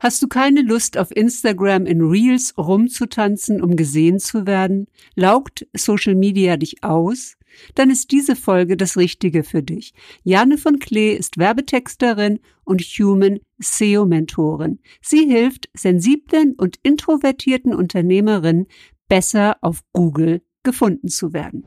[0.00, 4.86] Hast du keine Lust, auf Instagram in Reels rumzutanzen, um gesehen zu werden?
[5.14, 7.36] Laugt Social Media dich aus?
[7.74, 9.94] Dann ist diese Folge das Richtige für dich.
[10.24, 14.80] Jane von Klee ist Werbetexterin und Human SEO Mentorin.
[15.00, 18.66] Sie hilft sensiblen und introvertierten Unternehmerinnen
[19.08, 21.64] besser auf Google gefunden zu werden.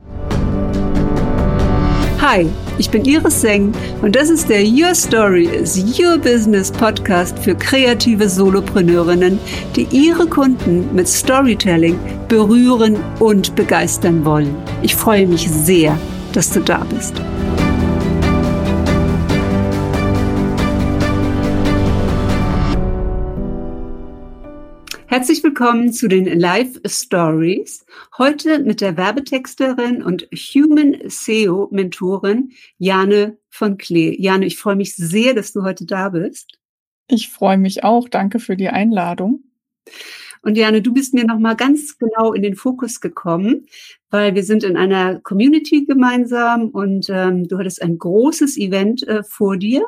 [2.20, 2.46] Hi,
[2.76, 3.72] ich bin Iris Seng
[4.02, 9.38] und das ist der Your Story is Your Business Podcast für kreative Solopreneurinnen,
[9.74, 11.98] die ihre Kunden mit Storytelling
[12.28, 14.54] berühren und begeistern wollen.
[14.82, 15.98] Ich freue mich sehr,
[16.34, 17.14] dass du da bist.
[25.10, 27.84] Herzlich willkommen zu den Live Stories.
[28.16, 34.14] Heute mit der Werbetexterin und Human SEO Mentorin Jane von Klee.
[34.20, 36.60] Jane, ich freue mich sehr, dass du heute da bist.
[37.08, 38.08] Ich freue mich auch.
[38.08, 39.42] Danke für die Einladung.
[40.42, 43.66] Und Jane, du bist mir nochmal ganz genau in den Fokus gekommen,
[44.10, 49.24] weil wir sind in einer Community gemeinsam und ähm, du hattest ein großes Event äh,
[49.24, 49.84] vor dir,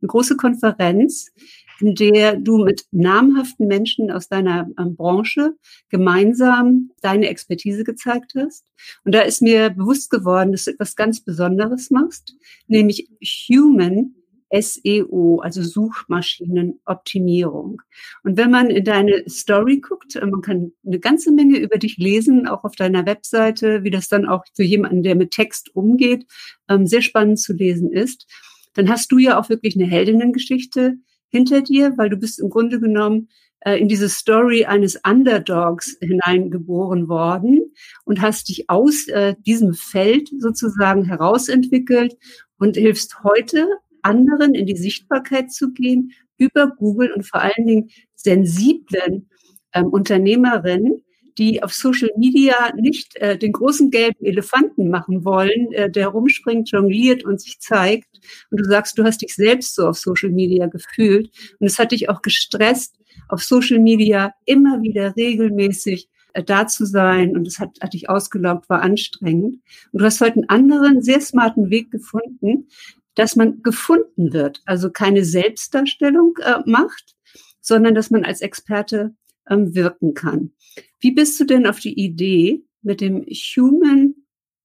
[0.00, 1.32] eine große Konferenz
[1.80, 5.54] in der du mit namhaften Menschen aus deiner ähm, Branche
[5.88, 8.66] gemeinsam deine Expertise gezeigt hast.
[9.04, 12.34] Und da ist mir bewusst geworden, dass du etwas ganz Besonderes machst,
[12.66, 13.08] nämlich
[13.48, 14.14] Human
[14.52, 17.80] SEO, also Suchmaschinenoptimierung.
[18.24, 21.98] Und wenn man in deine Story guckt, äh, man kann eine ganze Menge über dich
[21.98, 26.26] lesen, auch auf deiner Webseite, wie das dann auch für jemanden, der mit Text umgeht,
[26.68, 28.26] ähm, sehr spannend zu lesen ist.
[28.74, 30.96] Dann hast du ja auch wirklich eine Heldinnengeschichte
[31.30, 33.28] hinter dir, weil du bist im Grunde genommen
[33.60, 37.72] äh, in diese Story eines Underdogs hineingeboren worden
[38.04, 42.16] und hast dich aus äh, diesem Feld sozusagen herausentwickelt
[42.58, 43.68] und hilfst heute
[44.02, 49.28] anderen in die Sichtbarkeit zu gehen über Google und vor allen Dingen sensiblen
[49.74, 51.02] ähm, Unternehmerinnen,
[51.40, 56.70] die auf Social Media nicht äh, den großen gelben Elefanten machen wollen, äh, der rumspringt,
[56.70, 58.20] jongliert und sich zeigt.
[58.50, 61.92] Und du sagst, du hast dich selbst so auf Social Media gefühlt und es hat
[61.92, 62.96] dich auch gestresst,
[63.28, 68.10] auf Social Media immer wieder regelmäßig äh, da zu sein und es hat, hat dich
[68.10, 69.60] ausgelaugt, war anstrengend.
[69.92, 72.68] Und du hast heute einen anderen, sehr smarten Weg gefunden,
[73.14, 77.16] dass man gefunden wird, also keine Selbstdarstellung äh, macht,
[77.62, 79.14] sondern dass man als Experte
[79.50, 80.52] ähm, wirken kann.
[81.00, 84.14] Wie bist du denn auf die Idee mit dem Human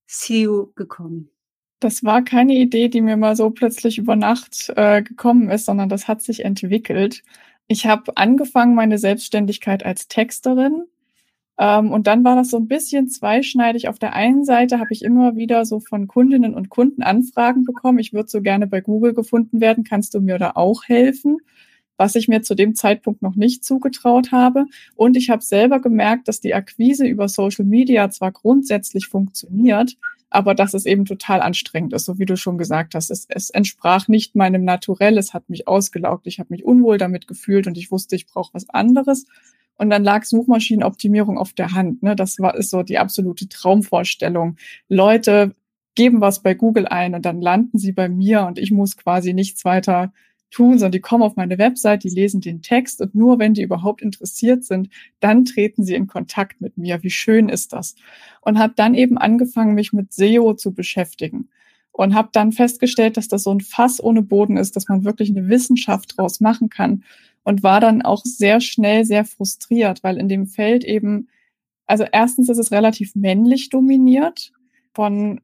[0.06, 1.30] SEO gekommen?
[1.80, 5.90] Das war keine Idee, die mir mal so plötzlich über Nacht äh, gekommen ist, sondern
[5.90, 7.22] das hat sich entwickelt.
[7.68, 10.84] Ich habe angefangen meine Selbstständigkeit als Texterin
[11.58, 13.88] ähm, und dann war das so ein bisschen zweischneidig.
[13.88, 17.98] Auf der einen Seite habe ich immer wieder so von Kundinnen und Kunden Anfragen bekommen.
[17.98, 19.84] Ich würde so gerne bei Google gefunden werden.
[19.84, 21.38] Kannst du mir da auch helfen?
[21.96, 24.66] Was ich mir zu dem Zeitpunkt noch nicht zugetraut habe.
[24.94, 29.96] Und ich habe selber gemerkt, dass die Akquise über Social Media zwar grundsätzlich funktioniert,
[30.30, 33.10] aber dass es eben total anstrengend ist, so wie du schon gesagt hast.
[33.10, 37.26] Es, es entsprach nicht meinem Naturell, es hat mich ausgelaugt, ich habe mich unwohl damit
[37.26, 39.26] gefühlt und ich wusste, ich brauche was anderes.
[39.78, 42.02] Und dann lag Suchmaschinenoptimierung auf der Hand.
[42.02, 42.16] Ne?
[42.16, 44.56] Das war ist so die absolute Traumvorstellung.
[44.88, 45.54] Leute
[45.94, 49.32] geben was bei Google ein und dann landen sie bei mir und ich muss quasi
[49.32, 50.12] nichts weiter
[50.50, 53.62] tun, sondern die kommen auf meine Website, die lesen den Text und nur wenn die
[53.62, 54.88] überhaupt interessiert sind,
[55.20, 57.02] dann treten sie in Kontakt mit mir.
[57.02, 57.94] Wie schön ist das?
[58.40, 61.48] Und habe dann eben angefangen, mich mit SEO zu beschäftigen
[61.92, 65.30] und habe dann festgestellt, dass das so ein Fass ohne Boden ist, dass man wirklich
[65.30, 67.04] eine Wissenschaft draus machen kann
[67.42, 71.28] und war dann auch sehr schnell sehr frustriert, weil in dem Feld eben,
[71.86, 74.52] also erstens ist es relativ männlich dominiert
[74.94, 75.40] von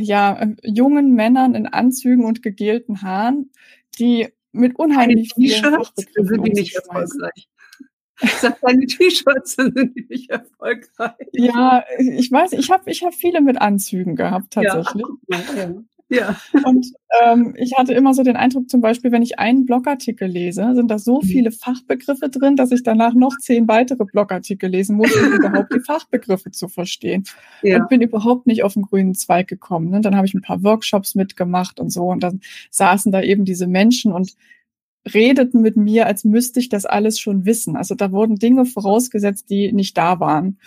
[0.00, 3.50] ja, jungen Männern in Anzügen und gegelten Haaren,
[3.98, 7.48] die mit unheimlich vielen Fachbegriffen sind die nicht erfolgreich.
[8.20, 11.14] Ich sage, deine T-Shirts sind die nicht erfolgreich.
[11.32, 15.04] Ja, ich weiß, ich habe ich hab viele mit Anzügen gehabt, tatsächlich.
[15.28, 15.74] Ja, ja.
[16.12, 16.36] Ja.
[16.64, 16.86] Und
[17.22, 20.90] ähm, ich hatte immer so den Eindruck, zum Beispiel, wenn ich einen Blogartikel lese, sind
[20.90, 21.26] da so mhm.
[21.26, 25.80] viele Fachbegriffe drin, dass ich danach noch zehn weitere Blogartikel lesen muss, um überhaupt die
[25.80, 27.24] Fachbegriffe zu verstehen.
[27.64, 27.76] Ja.
[27.76, 29.90] Und bin überhaupt nicht auf den grünen Zweig gekommen.
[29.90, 30.00] Ne?
[30.00, 32.06] Dann habe ich ein paar Workshops mitgemacht und so.
[32.06, 34.34] Und dann saßen da eben diese Menschen und
[35.12, 37.76] redeten mit mir, als müsste ich das alles schon wissen.
[37.76, 40.58] Also da wurden Dinge vorausgesetzt, die nicht da waren.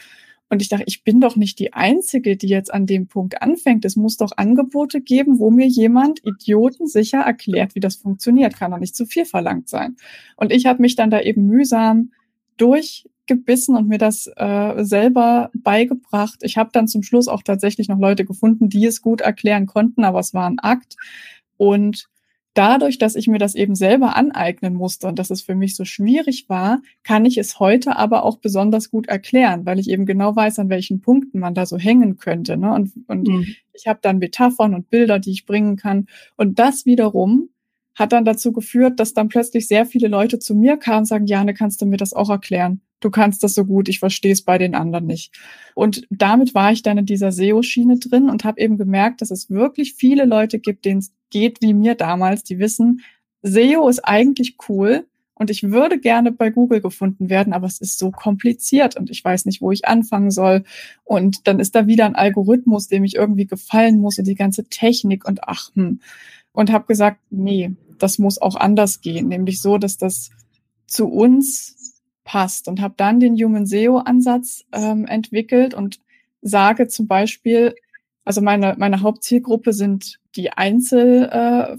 [0.49, 3.83] Und ich dachte, ich bin doch nicht die Einzige, die jetzt an dem Punkt anfängt.
[3.83, 8.55] Es muss doch Angebote geben, wo mir jemand idiotensicher erklärt, wie das funktioniert.
[8.55, 9.95] Kann doch nicht zu viel verlangt sein.
[10.37, 12.11] Und ich habe mich dann da eben mühsam
[12.57, 16.39] durchgebissen und mir das äh, selber beigebracht.
[16.41, 20.03] Ich habe dann zum Schluss auch tatsächlich noch Leute gefunden, die es gut erklären konnten,
[20.03, 20.95] aber es war ein Akt.
[21.57, 22.07] Und
[22.55, 25.85] dadurch, dass ich mir das eben selber aneignen musste und dass es für mich so
[25.85, 30.35] schwierig war, kann ich es heute aber auch besonders gut erklären, weil ich eben genau
[30.35, 32.57] weiß, an welchen Punkten man da so hängen könnte.
[32.57, 32.73] Ne?
[32.73, 33.45] Und, und mhm.
[33.73, 36.07] ich habe dann Metaphern und Bilder, die ich bringen kann.
[36.37, 37.49] Und das wiederum
[37.93, 41.27] hat dann dazu geführt, dass dann plötzlich sehr viele Leute zu mir kamen und sagen,
[41.27, 42.81] Jane, kannst du mir das auch erklären?
[42.99, 45.33] Du kannst das so gut, ich verstehe es bei den anderen nicht.
[45.75, 49.49] Und damit war ich dann in dieser SEO-Schiene drin und habe eben gemerkt, dass es
[49.49, 53.01] wirklich viele Leute gibt, denen es geht wie mir damals, die wissen,
[53.41, 57.99] SEO ist eigentlich cool und ich würde gerne bei Google gefunden werden, aber es ist
[57.99, 60.63] so kompliziert und ich weiß nicht, wo ich anfangen soll.
[61.03, 64.63] Und dann ist da wieder ein Algorithmus, dem ich irgendwie gefallen muss und die ganze
[64.63, 65.99] Technik und ach, hm.
[66.53, 70.29] Und habe gesagt, nee, das muss auch anders gehen, nämlich so, dass das
[70.87, 75.99] zu uns passt und habe dann den Human SEO-Ansatz ähm, entwickelt und
[76.41, 77.75] sage zum Beispiel,
[78.25, 81.77] also meine, meine Hauptzielgruppe sind die Einzel, äh,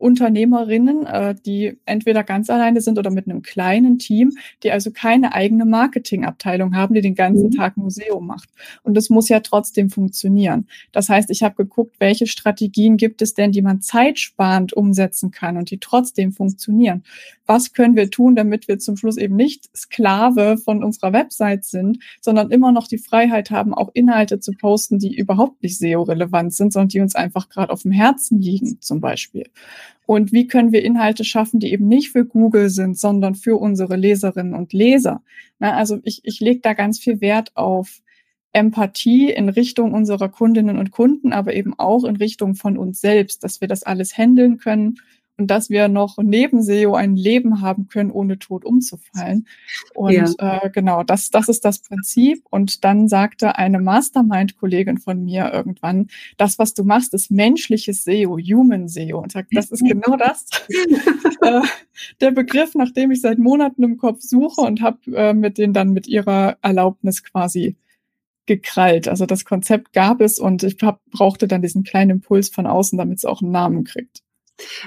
[0.00, 4.32] Unternehmerinnen, äh, die entweder ganz alleine sind oder mit einem kleinen Team,
[4.62, 7.52] die also keine eigene Marketingabteilung haben, die den ganzen mhm.
[7.52, 8.48] Tag Museum macht.
[8.82, 10.66] Und das muss ja trotzdem funktionieren.
[10.92, 15.56] Das heißt, ich habe geguckt, welche Strategien gibt es denn, die man zeitsparend umsetzen kann
[15.56, 17.04] und die trotzdem funktionieren.
[17.46, 21.98] Was können wir tun, damit wir zum Schluss eben nicht Sklave von unserer Website sind,
[22.20, 26.72] sondern immer noch die Freiheit haben, auch Inhalte zu posten, die überhaupt nicht SEO-relevant sind,
[26.72, 29.48] sondern die uns einfach gerade auf dem Herzen liegen, zum Beispiel.
[30.10, 33.94] Und wie können wir Inhalte schaffen, die eben nicht für Google sind, sondern für unsere
[33.94, 35.22] Leserinnen und Leser?
[35.60, 38.02] Na, also ich, ich lege da ganz viel Wert auf
[38.52, 43.44] Empathie in Richtung unserer Kundinnen und Kunden, aber eben auch in Richtung von uns selbst,
[43.44, 44.98] dass wir das alles handeln können
[45.40, 49.46] und dass wir noch neben SEO ein Leben haben können, ohne tot umzufallen.
[49.94, 50.64] Und ja.
[50.64, 52.44] äh, genau, das, das ist das Prinzip.
[52.50, 58.38] Und dann sagte eine Mastermind-Kollegin von mir irgendwann, das, was du machst, ist menschliches SEO,
[58.38, 59.18] Human SEO.
[59.22, 60.44] Und sagt, das ist genau das.
[61.40, 61.62] äh,
[62.20, 65.72] der Begriff, nach dem ich seit Monaten im Kopf suche und habe äh, mit denen
[65.72, 67.76] dann mit ihrer Erlaubnis quasi
[68.44, 69.08] gekrallt.
[69.08, 72.98] Also das Konzept gab es und ich hab, brauchte dann diesen kleinen Impuls von außen,
[72.98, 74.22] damit es auch einen Namen kriegt.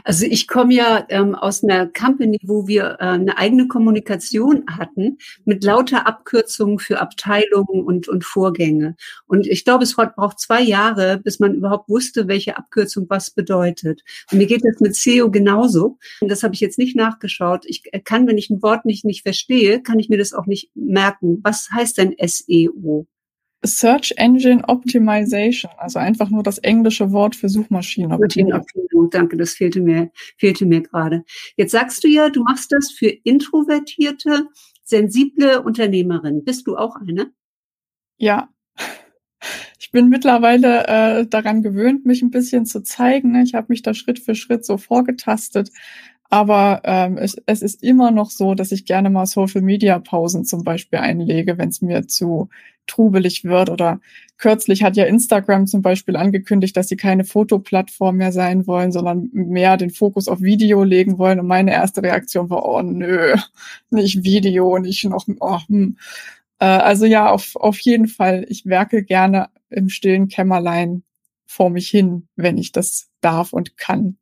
[0.03, 5.17] Also ich komme ja ähm, aus einer Company, wo wir äh, eine eigene Kommunikation hatten
[5.45, 8.95] mit lauter Abkürzungen für Abteilungen und, und Vorgänge.
[9.25, 14.01] Und ich glaube, es braucht zwei Jahre, bis man überhaupt wusste, welche Abkürzung was bedeutet.
[14.31, 15.97] Und mir geht das mit SEO genauso.
[16.21, 17.65] Und das habe ich jetzt nicht nachgeschaut.
[17.67, 20.71] Ich kann, wenn ich ein Wort nicht, nicht verstehe, kann ich mir das auch nicht
[20.75, 21.39] merken.
[21.43, 23.07] Was heißt denn SEO?
[23.65, 28.65] Search Engine Optimization, also einfach nur das englische Wort für Suchmaschinenoptimierung.
[29.09, 31.23] Danke, das fehlte mir, fehlte mir gerade.
[31.55, 34.47] Jetzt sagst du ja, du machst das für introvertierte,
[34.83, 36.43] sensible Unternehmerinnen.
[36.43, 37.31] Bist du auch eine?
[38.17, 38.49] Ja.
[39.79, 43.35] Ich bin mittlerweile äh, daran gewöhnt, mich ein bisschen zu zeigen.
[43.43, 45.69] Ich habe mich da Schritt für Schritt so vorgetastet.
[46.29, 50.99] Aber ähm, es, es ist immer noch so, dass ich gerne mal Social-Media-Pausen zum Beispiel
[50.99, 52.49] einlege, wenn es mir zu
[52.87, 53.69] trubelig wird.
[53.69, 53.99] Oder
[54.37, 59.29] kürzlich hat ja Instagram zum Beispiel angekündigt, dass sie keine Fotoplattform mehr sein wollen, sondern
[59.33, 61.39] mehr den Fokus auf Video legen wollen.
[61.39, 63.35] Und meine erste Reaktion war, oh nö,
[63.89, 65.97] nicht Video, nicht noch, oh, hm.
[66.59, 71.03] äh, also ja, auf, auf jeden Fall, ich werke gerne im stillen Kämmerlein
[71.45, 74.17] vor mich hin, wenn ich das darf und kann.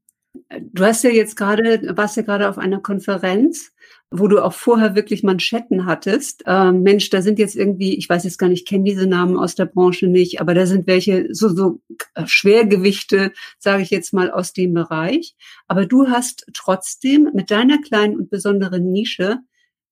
[0.59, 3.71] Du hast ja jetzt gerade, warst ja gerade auf einer Konferenz,
[4.11, 6.43] wo du auch vorher wirklich Manschetten hattest.
[6.45, 9.55] Ähm, Mensch, da sind jetzt irgendwie, ich weiß jetzt gar nicht, kenne diese Namen aus
[9.55, 11.81] der Branche nicht, aber da sind welche so, so
[12.25, 15.35] Schwergewichte, sage ich jetzt mal, aus dem Bereich.
[15.67, 19.39] Aber du hast trotzdem mit deiner kleinen und besonderen Nische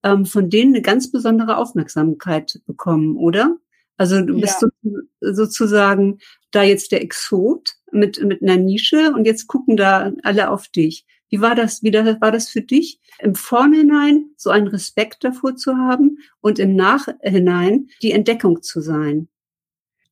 [0.04, 3.58] ähm, von denen eine ganz besondere Aufmerksamkeit bekommen, oder?
[3.98, 4.70] Also du bist ja.
[4.82, 6.20] so, sozusagen
[6.52, 11.06] da jetzt der Exot mit, mit einer Nische und jetzt gucken da alle auf dich.
[11.30, 15.56] Wie war das, wie das, war das für dich, im Vornhinein so einen Respekt davor
[15.56, 19.28] zu haben und im Nachhinein die Entdeckung zu sein?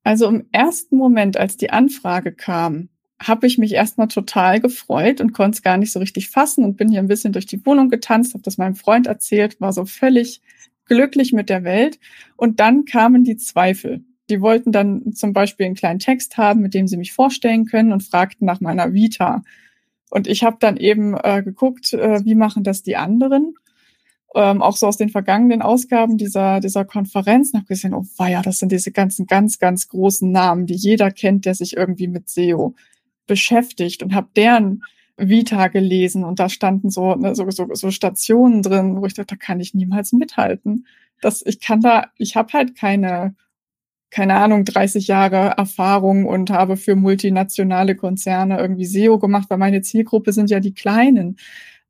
[0.03, 5.33] Also im ersten Moment, als die Anfrage kam, habe ich mich erstmal total gefreut und
[5.33, 7.89] konnte es gar nicht so richtig fassen und bin hier ein bisschen durch die Wohnung
[7.89, 10.41] getanzt, habe das meinem Freund erzählt, war so völlig
[10.85, 11.99] glücklich mit der Welt.
[12.35, 14.03] Und dann kamen die Zweifel.
[14.29, 17.91] Die wollten dann zum Beispiel einen kleinen Text haben, mit dem sie mich vorstellen können
[17.91, 19.43] und fragten nach meiner Vita.
[20.09, 23.55] Und ich habe dann eben äh, geguckt, äh, wie machen das die anderen.
[24.35, 28.41] Ähm, auch so aus den vergangenen Ausgaben dieser, dieser Konferenz und habe gesehen, oh weia,
[28.41, 32.29] das sind diese ganzen ganz, ganz großen Namen, die jeder kennt, der sich irgendwie mit
[32.29, 32.75] SEO
[33.25, 34.83] beschäftigt und habe deren
[35.17, 39.35] Vita gelesen und da standen so, ne, so, so, so Stationen drin, wo ich dachte,
[39.35, 40.85] da kann ich niemals mithalten.
[41.21, 43.35] Das, ich kann da, ich habe halt keine
[44.09, 49.81] keine Ahnung, 30 Jahre Erfahrung und habe für multinationale Konzerne irgendwie SEO gemacht, weil meine
[49.81, 51.37] Zielgruppe sind ja die Kleinen.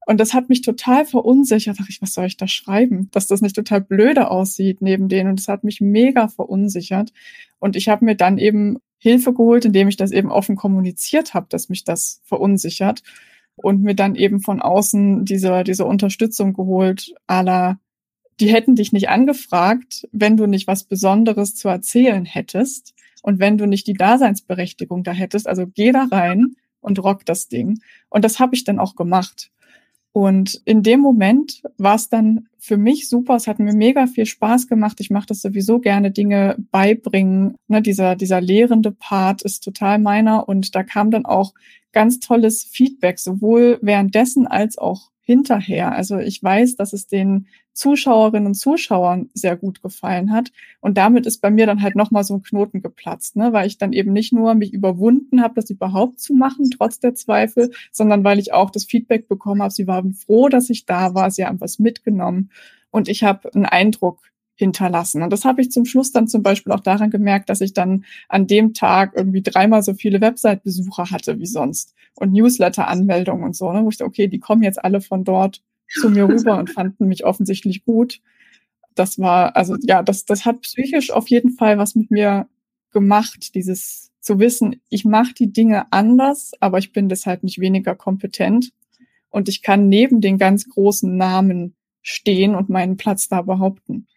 [0.08, 1.80] Und das hat mich total verunsichert.
[1.80, 3.10] Dachte ich, was soll ich da schreiben?
[3.12, 5.32] Dass das nicht total blöde aussieht neben denen.
[5.32, 7.12] Und das hat mich mega verunsichert.
[7.60, 11.48] Und ich habe mir dann eben Hilfe geholt, indem ich das eben offen kommuniziert habe,
[11.50, 13.04] dass mich das verunsichert.
[13.58, 17.78] Und mir dann eben von außen diese, diese Unterstützung geholt, la,
[18.40, 23.58] die hätten dich nicht angefragt, wenn du nicht was Besonderes zu erzählen hättest und wenn
[23.58, 25.48] du nicht die Daseinsberechtigung da hättest.
[25.48, 27.82] Also geh da rein und rock das Ding.
[28.10, 29.52] Und das habe ich dann auch gemacht.
[30.12, 33.36] Und in dem Moment war es dann für mich super.
[33.36, 35.00] Es hat mir mega viel Spaß gemacht.
[35.00, 37.56] Ich mache das sowieso gerne, Dinge beibringen.
[37.68, 40.50] Ne, dieser, dieser lehrende Part ist total meiner.
[40.50, 41.54] Und da kam dann auch
[41.92, 45.92] ganz tolles Feedback, sowohl währenddessen als auch hinterher.
[45.92, 50.54] Also ich weiß, dass es den Zuschauerinnen und Zuschauern sehr gut gefallen hat.
[50.80, 53.52] Und damit ist bei mir dann halt nochmal so ein Knoten geplatzt, ne?
[53.52, 57.14] weil ich dann eben nicht nur mich überwunden habe, das überhaupt zu machen, trotz der
[57.14, 59.74] Zweifel, sondern weil ich auch das Feedback bekommen habe.
[59.74, 62.50] Sie waren froh, dass ich da war, sie haben was mitgenommen
[62.90, 64.22] und ich habe einen Eindruck
[64.58, 65.22] hinterlassen.
[65.22, 68.06] Und das habe ich zum Schluss dann zum Beispiel auch daran gemerkt, dass ich dann
[68.28, 73.72] an dem Tag irgendwie dreimal so viele Website-Besucher hatte wie sonst und Newsletter-Anmeldungen und so.
[73.72, 73.84] Ne?
[73.84, 75.62] Wo ich dachte, okay, die kommen jetzt alle von dort
[76.00, 78.20] zu mir rüber und fanden mich offensichtlich gut.
[78.96, 82.48] Das war, also ja, das, das hat psychisch auf jeden Fall was mit mir
[82.92, 87.96] gemacht, dieses zu wissen, ich mache die Dinge anders, aber ich bin deshalb nicht weniger
[87.96, 88.74] kompetent.
[89.30, 94.08] Und ich kann neben den ganz großen Namen stehen und meinen Platz da behaupten.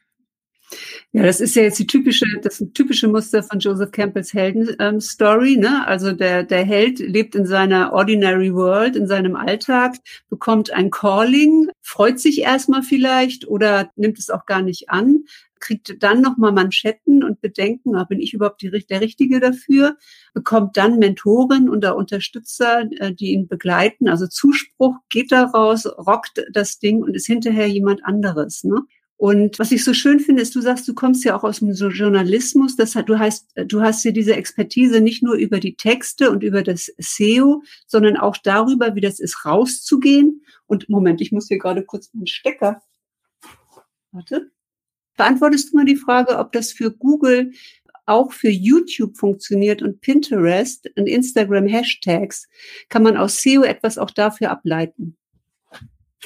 [1.12, 5.54] Ja, das ist ja jetzt die typische, das typische Muster von Joseph Campbells Helden-Story.
[5.54, 5.86] Ähm, ne?
[5.86, 9.96] Also der, der Held lebt in seiner ordinary world, in seinem Alltag,
[10.28, 15.24] bekommt ein Calling, freut sich erstmal vielleicht oder nimmt es auch gar nicht an,
[15.60, 19.96] kriegt dann nochmal Manschetten und Bedenken, ah, bin ich überhaupt die, der Richtige dafür,
[20.32, 24.08] bekommt dann Mentoren oder Unterstützer, äh, die ihn begleiten.
[24.08, 28.64] Also Zuspruch geht daraus, rockt das Ding und ist hinterher jemand anderes.
[28.64, 28.82] Ne?
[29.20, 31.72] Und was ich so schön finde, ist, du sagst, du kommst ja auch aus dem
[31.72, 32.74] Journalismus.
[32.76, 36.42] Das hat, du hast, du hast ja diese Expertise nicht nur über die Texte und
[36.42, 40.42] über das SEO, sondern auch darüber, wie das ist, rauszugehen.
[40.64, 42.80] Und Moment, ich muss hier gerade kurz meinen Stecker.
[44.10, 44.50] Warte.
[45.18, 47.52] Beantwortest du mal die Frage, ob das für Google
[48.06, 52.48] auch für YouTube funktioniert und Pinterest und Instagram Hashtags?
[52.88, 55.18] Kann man aus SEO etwas auch dafür ableiten?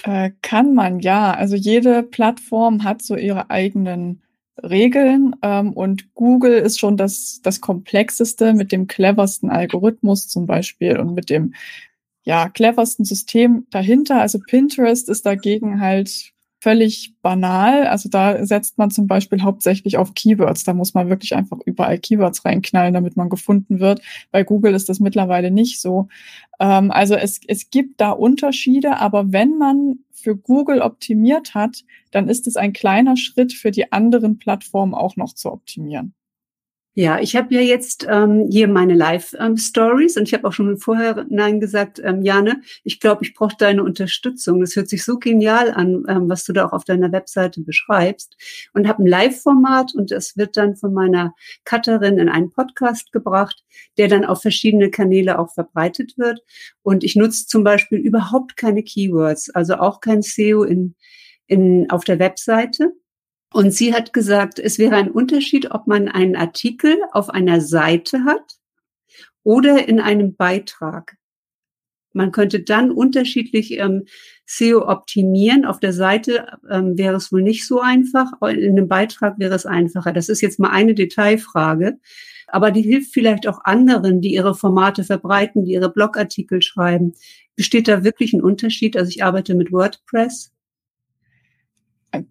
[0.02, 1.32] Äh, kann man, ja.
[1.34, 4.22] Also jede Plattform hat so ihre eigenen
[4.62, 10.98] Regeln ähm, und Google ist schon das, das komplexeste mit dem cleversten Algorithmus zum Beispiel
[10.98, 11.54] und mit dem
[12.24, 14.20] ja, cleversten System dahinter.
[14.20, 16.32] Also Pinterest ist dagegen halt
[16.64, 17.86] völlig banal.
[17.86, 20.64] Also da setzt man zum Beispiel hauptsächlich auf Keywords.
[20.64, 24.00] Da muss man wirklich einfach überall Keywords reinknallen, damit man gefunden wird.
[24.30, 26.08] Bei Google ist das mittlerweile nicht so.
[26.58, 32.30] Ähm, also es, es gibt da Unterschiede, aber wenn man für Google optimiert hat, dann
[32.30, 36.14] ist es ein kleiner Schritt für die anderen Plattformen auch noch zu optimieren.
[36.96, 40.78] Ja, ich habe ja jetzt ähm, hier meine Live-Stories ähm, und ich habe auch schon
[40.78, 44.60] vorher nein gesagt, ähm, Jane, ich glaube, ich brauche deine Unterstützung.
[44.60, 48.36] Das hört sich so genial an, ähm, was du da auch auf deiner Webseite beschreibst.
[48.74, 51.34] Und habe ein Live-Format und das wird dann von meiner
[51.64, 53.64] Cutterin in einen Podcast gebracht,
[53.98, 56.42] der dann auf verschiedene Kanäle auch verbreitet wird.
[56.84, 60.94] Und ich nutze zum Beispiel überhaupt keine Keywords, also auch kein SEO in,
[61.48, 62.92] in, auf der Webseite
[63.54, 68.24] und sie hat gesagt, es wäre ein Unterschied, ob man einen Artikel auf einer Seite
[68.24, 68.58] hat
[69.44, 71.16] oder in einem Beitrag.
[72.12, 74.06] Man könnte dann unterschiedlich ähm,
[74.44, 75.66] SEO optimieren.
[75.66, 78.32] Auf der Seite ähm, wäre es wohl nicht so einfach.
[78.42, 80.12] In einem Beitrag wäre es einfacher.
[80.12, 82.00] Das ist jetzt mal eine Detailfrage.
[82.48, 87.14] Aber die hilft vielleicht auch anderen, die ihre Formate verbreiten, die ihre Blogartikel schreiben.
[87.54, 88.96] Besteht da wirklich ein Unterschied?
[88.96, 90.53] Also ich arbeite mit WordPress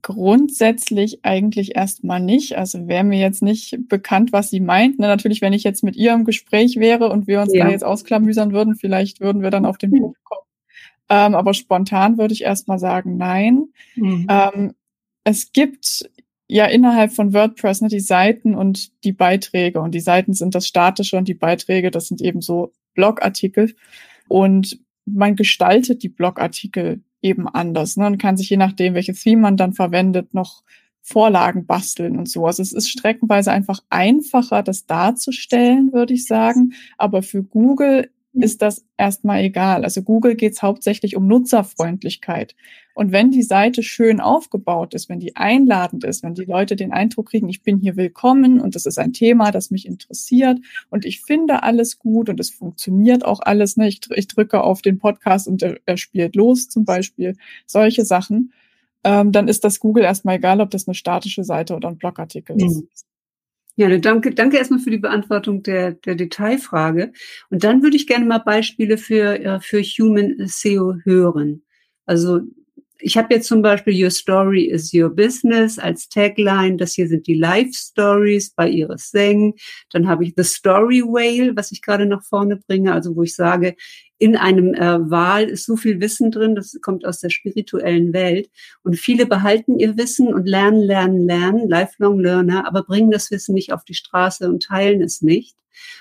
[0.01, 2.57] Grundsätzlich eigentlich erstmal nicht.
[2.57, 4.99] Also wäre mir jetzt nicht bekannt, was sie meint.
[4.99, 7.65] Ne, natürlich, wenn ich jetzt mit ihr im Gespräch wäre und wir uns ja.
[7.65, 10.41] da jetzt ausklamüsern würden, vielleicht würden wir dann auf den Punkt kommen.
[11.09, 13.65] Ähm, aber spontan würde ich erstmal sagen, nein.
[13.95, 14.27] Mhm.
[14.29, 14.73] Ähm,
[15.23, 16.09] es gibt
[16.47, 19.81] ja innerhalb von WordPress ne, die Seiten und die Beiträge.
[19.81, 23.75] Und die Seiten sind das Statische und die Beiträge, das sind eben so Blogartikel.
[24.27, 29.41] Und man gestaltet die Blogartikel eben anders ne, und kann sich je nachdem, welches Theme
[29.41, 30.63] man dann verwendet, noch
[31.01, 32.45] Vorlagen basteln und so.
[32.45, 36.73] Also es ist streckenweise einfach einfacher, das darzustellen, würde ich sagen.
[36.97, 39.83] Aber für Google ist das erstmal egal.
[39.83, 42.55] Also Google geht es hauptsächlich um Nutzerfreundlichkeit.
[42.95, 46.91] Und wenn die Seite schön aufgebaut ist, wenn die einladend ist, wenn die Leute den
[46.91, 50.59] Eindruck kriegen, ich bin hier willkommen und das ist ein Thema, das mich interessiert
[50.89, 53.77] und ich finde alles gut und es funktioniert auch alles.
[53.77, 53.87] Ne?
[53.87, 57.35] Ich, ich drücke auf den Podcast und er, er spielt los zum Beispiel.
[57.65, 58.53] Solche Sachen.
[59.03, 62.55] Ähm, dann ist das Google erstmal egal, ob das eine statische Seite oder ein Blogartikel
[62.55, 62.87] mhm.
[62.91, 63.05] ist.
[63.75, 67.11] Ja, danke, danke erstmal für die Beantwortung der, der Detailfrage.
[67.49, 71.63] Und dann würde ich gerne mal Beispiele für, äh, für Human SEO hören.
[72.05, 72.41] Also
[72.99, 76.77] ich habe jetzt zum Beispiel Your Story is Your Business als Tagline.
[76.77, 79.55] Das hier sind die Live Stories bei Iris Seng.
[79.91, 83.35] Dann habe ich The Story Whale, was ich gerade nach vorne bringe, also wo ich
[83.35, 83.75] sage,
[84.23, 88.49] in einem äh, Wahl ist so viel Wissen drin, das kommt aus der spirituellen Welt.
[88.81, 93.53] Und viele behalten ihr Wissen und lernen, lernen, lernen, lifelong learner, aber bringen das Wissen
[93.53, 95.57] nicht auf die Straße und teilen es nicht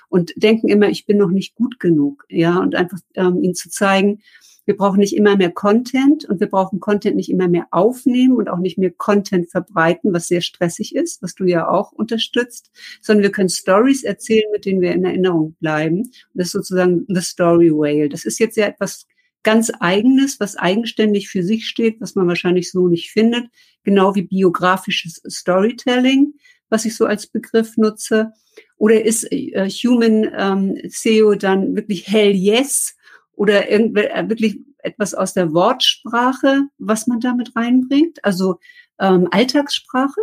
[0.09, 2.25] und denken immer, ich bin noch nicht gut genug.
[2.29, 4.23] Ja, und einfach ähm, ihnen zu zeigen,
[4.65, 8.49] wir brauchen nicht immer mehr Content und wir brauchen Content nicht immer mehr aufnehmen und
[8.49, 13.25] auch nicht mehr Content verbreiten, was sehr stressig ist, was du ja auch unterstützt, sondern
[13.25, 16.03] wir können Stories erzählen, mit denen wir in Erinnerung bleiben.
[16.03, 18.09] Und das ist sozusagen the Story Whale.
[18.09, 19.07] Das ist jetzt ja etwas
[19.43, 23.49] ganz eigenes, was eigenständig für sich steht, was man wahrscheinlich so nicht findet,
[23.83, 26.35] genau wie biografisches Storytelling,
[26.69, 28.33] was ich so als Begriff nutze.
[28.77, 32.97] Oder ist äh, Human ähm, SEO dann wirklich Hell Yes?
[33.35, 38.25] Oder äh, wirklich etwas aus der Wortsprache, was man damit reinbringt?
[38.25, 38.59] Also
[38.99, 40.21] ähm, Alltagssprache?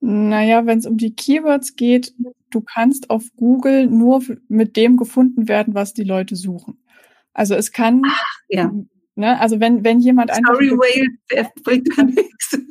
[0.00, 2.14] Naja, wenn es um die Keywords geht,
[2.50, 6.78] du kannst auf Google nur mit dem gefunden werden, was die Leute suchen.
[7.32, 8.72] Also es kann, Ach, ja.
[9.14, 12.58] ne, also wenn, wenn jemand Sorry, Whale, bringt da nichts.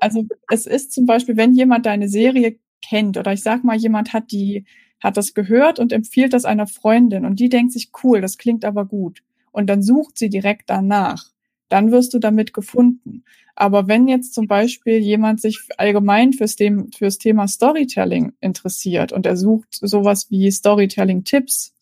[0.00, 4.12] Also es ist zum Beispiel, wenn jemand deine Serie kennt oder ich sag mal, jemand
[4.12, 4.64] hat die
[5.02, 8.64] hat das gehört und empfiehlt das einer Freundin und die denkt sich, cool, das klingt
[8.64, 9.22] aber gut.
[9.50, 11.26] Und dann sucht sie direkt danach.
[11.68, 13.24] Dann wirst du damit gefunden.
[13.54, 19.26] Aber wenn jetzt zum Beispiel jemand sich allgemein fürs, dem, fürs Thema Storytelling interessiert und
[19.26, 21.74] er sucht sowas wie Storytelling-Tipps,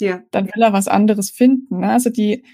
[0.00, 0.22] ja.
[0.30, 1.80] dann will er was anderes finden.
[1.80, 1.90] Ne?
[1.90, 2.44] Also die,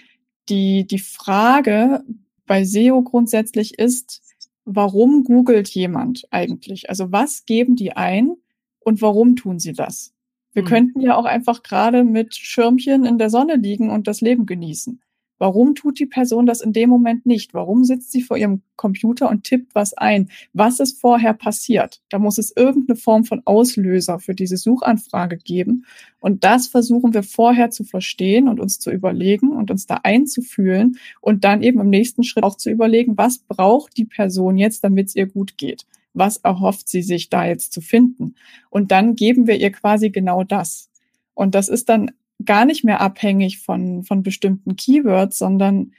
[0.49, 2.03] die, die Frage
[2.47, 4.23] bei SEO grundsätzlich ist,
[4.65, 6.89] warum googelt jemand eigentlich?
[6.89, 8.37] Also was geben die ein,
[8.87, 10.15] und warum tun sie das?
[10.53, 10.69] Wir mhm.
[10.69, 15.01] könnten ja auch einfach gerade mit Schirmchen in der Sonne liegen und das Leben genießen.
[15.39, 17.53] Warum tut die Person das in dem Moment nicht?
[17.53, 20.31] Warum sitzt sie vor ihrem Computer und tippt was ein?
[20.53, 22.01] Was ist vorher passiert?
[22.11, 25.85] Da muss es irgendeine Form von Auslöser für diese Suchanfrage geben.
[26.21, 30.97] Und das versuchen wir vorher zu verstehen und uns zu überlegen und uns da einzufühlen
[31.21, 35.09] und dann eben im nächsten Schritt auch zu überlegen, was braucht die Person jetzt, damit
[35.09, 35.87] es ihr gut geht?
[36.17, 38.35] Was erhofft sie sich da jetzt zu finden?
[38.71, 40.91] Und dann geben wir ihr quasi genau das.
[41.35, 42.13] Und das ist dann
[42.45, 45.93] gar nicht mehr abhängig von, von bestimmten Keywords, sondern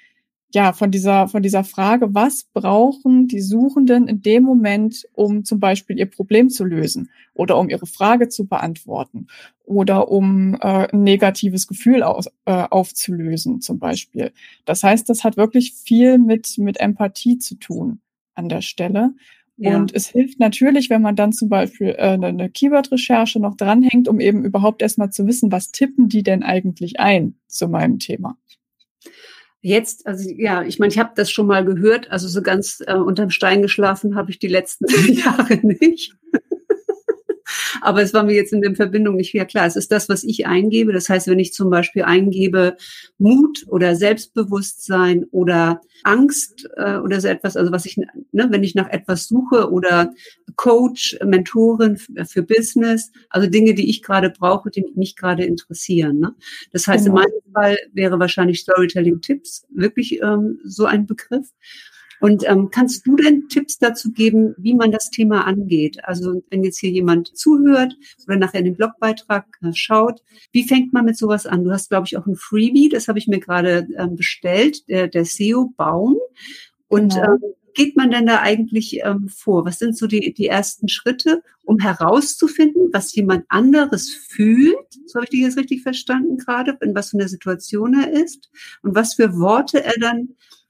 [0.53, 5.59] ja, von dieser, von dieser Frage, was brauchen die Suchenden in dem Moment, um zum
[5.59, 9.27] Beispiel ihr Problem zu lösen oder um ihre Frage zu beantworten
[9.65, 14.31] oder um äh, ein negatives Gefühl aus, äh, aufzulösen zum Beispiel.
[14.63, 17.99] Das heißt, das hat wirklich viel mit, mit Empathie zu tun
[18.33, 19.13] an der Stelle.
[19.57, 19.75] Ja.
[19.75, 24.19] Und es hilft natürlich, wenn man dann zum Beispiel äh, eine Keyword-Recherche noch dranhängt, um
[24.19, 28.37] eben überhaupt erstmal zu wissen, was tippen die denn eigentlich ein zu meinem Thema.
[29.61, 32.93] Jetzt, also ja, ich meine, ich habe das schon mal gehört, also so ganz äh,
[32.93, 36.15] unterm Stein geschlafen habe ich die letzten Jahre nicht.
[37.81, 39.65] Aber es war mir jetzt in der Verbindung nicht wieder klar.
[39.65, 40.93] Es ist das, was ich eingebe.
[40.93, 42.77] Das heißt, wenn ich zum Beispiel eingebe
[43.17, 48.75] Mut oder Selbstbewusstsein oder Angst äh, oder so etwas, also was ich, ne, wenn ich
[48.75, 50.11] nach etwas suche oder
[50.55, 56.19] Coach, Mentorin für Business, also Dinge, die ich gerade brauche, die mich gerade interessieren.
[56.19, 56.35] Ne?
[56.71, 57.17] Das heißt, genau.
[57.17, 61.47] in meinem Fall wäre wahrscheinlich Storytelling-Tipps wirklich ähm, so ein Begriff.
[62.19, 66.03] Und ähm, kannst du denn Tipps dazu geben, wie man das Thema angeht?
[66.03, 67.95] Also wenn jetzt hier jemand zuhört
[68.27, 71.63] oder nachher in den Blogbeitrag äh, schaut, wie fängt man mit sowas an?
[71.63, 75.07] Du hast, glaube ich, auch ein Freebie, das habe ich mir gerade ähm, bestellt, der,
[75.07, 76.17] der SEO-Baum.
[76.87, 77.33] Und genau.
[77.33, 77.39] ähm,
[77.77, 79.63] geht man denn da eigentlich ähm, vor?
[79.65, 84.75] Was sind so die, die ersten Schritte, um herauszufinden, was jemand anderes fühlt?
[85.05, 88.49] So habe ich dich jetzt richtig verstanden gerade, in was für einer Situation er ist
[88.81, 90.29] und was für Worte er dann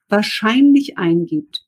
[0.09, 1.65] wahrscheinlich eingibt?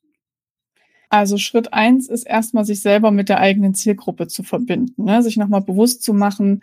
[1.08, 5.22] Also Schritt eins ist erstmal, sich selber mit der eigenen Zielgruppe zu verbinden, ne?
[5.22, 6.62] sich nochmal bewusst zu machen,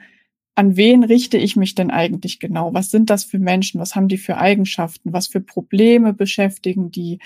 [0.56, 2.74] an wen richte ich mich denn eigentlich genau?
[2.74, 3.80] Was sind das für Menschen?
[3.80, 5.14] Was haben die für Eigenschaften?
[5.14, 7.20] Was für Probleme beschäftigen die?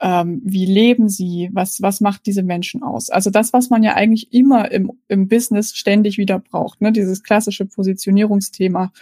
[0.00, 3.10] ähm, wie leben sie, was, was macht diese Menschen aus.
[3.10, 6.92] Also das, was man ja eigentlich immer im, im Business ständig wieder braucht, ne?
[6.92, 8.92] dieses klassische Positionierungsthema,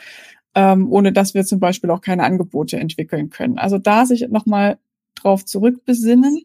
[0.55, 3.59] ähm, ohne dass wir zum Beispiel auch keine Angebote entwickeln können.
[3.59, 4.79] Also da sich nochmal
[5.23, 6.45] drauf zurückbesinnen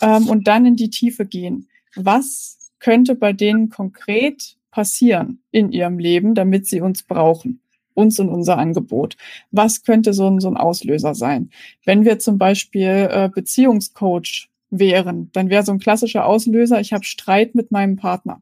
[0.00, 1.68] ähm, und dann in die Tiefe gehen.
[1.96, 7.60] Was könnte bei denen konkret passieren in ihrem Leben, damit sie uns brauchen?
[7.92, 9.16] uns und unser Angebot.
[9.50, 11.50] Was könnte so ein, so ein Auslöser sein?
[11.84, 17.04] Wenn wir zum Beispiel äh, Beziehungscoach wären, dann wäre so ein klassischer Auslöser, ich habe
[17.04, 18.40] Streit mit meinem Partner.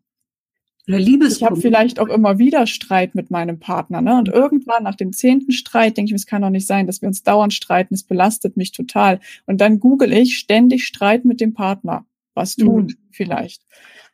[0.88, 4.00] Oder Liebes ich habe vielleicht auch immer wieder Streit mit meinem Partner.
[4.00, 4.16] Ne?
[4.16, 7.08] Und irgendwann nach dem zehnten Streit denke ich, es kann doch nicht sein, dass wir
[7.08, 7.94] uns dauernd streiten.
[7.94, 9.20] Es belastet mich total.
[9.46, 12.06] Und dann google ich ständig Streit mit dem Partner.
[12.34, 12.96] Was tun mhm.
[13.10, 13.62] vielleicht?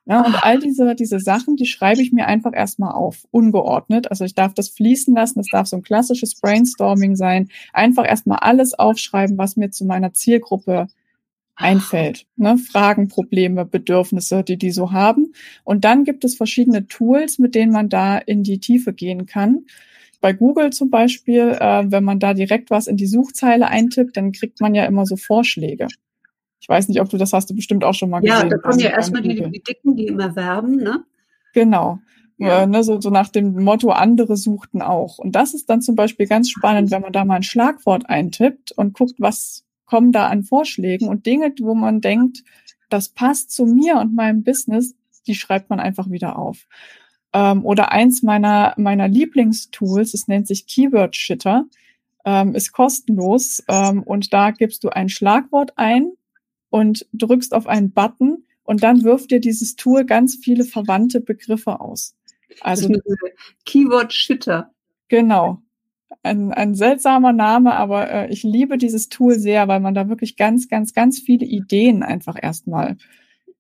[0.07, 4.11] Ja, und all diese, diese Sachen, die schreibe ich mir einfach erstmal auf, ungeordnet.
[4.11, 7.49] Also ich darf das fließen lassen, das darf so ein klassisches Brainstorming sein.
[7.73, 10.89] Einfach erstmal alles aufschreiben, was mir zu meiner Zielgruppe
[11.57, 12.27] einfällt.
[12.37, 12.59] Ne?
[12.59, 15.33] Fragen, Probleme, Bedürfnisse, die die so haben.
[15.63, 19.67] Und dann gibt es verschiedene Tools, mit denen man da in die Tiefe gehen kann.
[20.21, 24.33] Bei Google zum Beispiel, äh, wenn man da direkt was in die Suchzeile eintippt, dann
[24.33, 25.87] kriegt man ja immer so Vorschläge.
[26.61, 28.39] Ich weiß nicht, ob du das hast du bestimmt auch schon mal gesehen.
[28.39, 31.05] Ja, da kommen ja erstmal die, die Dicken, die immer werben, ne?
[31.53, 31.99] Genau.
[32.39, 32.63] Ja.
[32.63, 35.19] Äh, ne, so, so nach dem Motto, andere suchten auch.
[35.19, 38.73] Und das ist dann zum Beispiel ganz spannend, wenn man da mal ein Schlagwort eintippt
[38.73, 42.43] und guckt, was kommen da an Vorschlägen und Dinge, wo man denkt,
[42.89, 44.95] das passt zu mir und meinem Business,
[45.27, 46.67] die schreibt man einfach wieder auf.
[47.33, 51.67] Ähm, oder eins meiner, meiner Lieblingstools, es nennt sich Keyword Shitter,
[52.25, 56.13] ähm, ist kostenlos ähm, und da gibst du ein Schlagwort ein
[56.71, 61.81] und drückst auf einen Button und dann wirft dir dieses Tool ganz viele verwandte Begriffe
[61.81, 62.15] aus.
[62.61, 62.89] Also
[63.65, 64.71] Keyword Shitter.
[65.09, 65.61] Genau.
[66.23, 70.37] Ein, ein seltsamer Name, aber äh, ich liebe dieses Tool sehr, weil man da wirklich
[70.37, 72.97] ganz, ganz, ganz viele Ideen einfach erstmal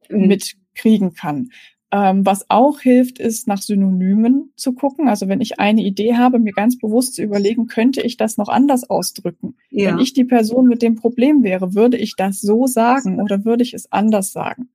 [0.09, 0.29] mhm.
[0.29, 1.51] mitkriegen kann.
[1.95, 5.09] Ähm, was auch hilft, ist nach Synonymen zu gucken.
[5.09, 8.49] Also wenn ich eine Idee habe, mir ganz bewusst zu überlegen, könnte ich das noch
[8.49, 9.55] anders ausdrücken?
[9.71, 9.91] Ja.
[9.91, 13.63] Wenn ich die Person mit dem Problem wäre, würde ich das so sagen oder würde
[13.63, 14.71] ich es anders sagen?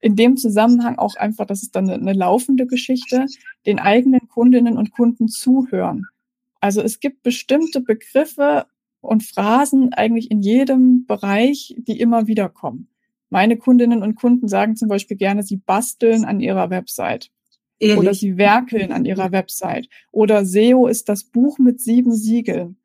[0.00, 3.24] In dem Zusammenhang auch einfach, das ist dann eine, eine laufende Geschichte,
[3.64, 6.06] den eigenen Kundinnen und Kunden zuhören.
[6.62, 8.66] Also es gibt bestimmte Begriffe
[9.00, 12.88] und Phrasen eigentlich in jedem Bereich, die immer wieder kommen.
[13.30, 17.30] Meine Kundinnen und Kunden sagen zum Beispiel gerne, sie basteln an ihrer Website.
[17.80, 17.98] Ehrlich?
[17.98, 19.88] Oder sie werkeln an ihrer Website.
[20.12, 22.76] Oder SEO ist das Buch mit sieben Siegeln.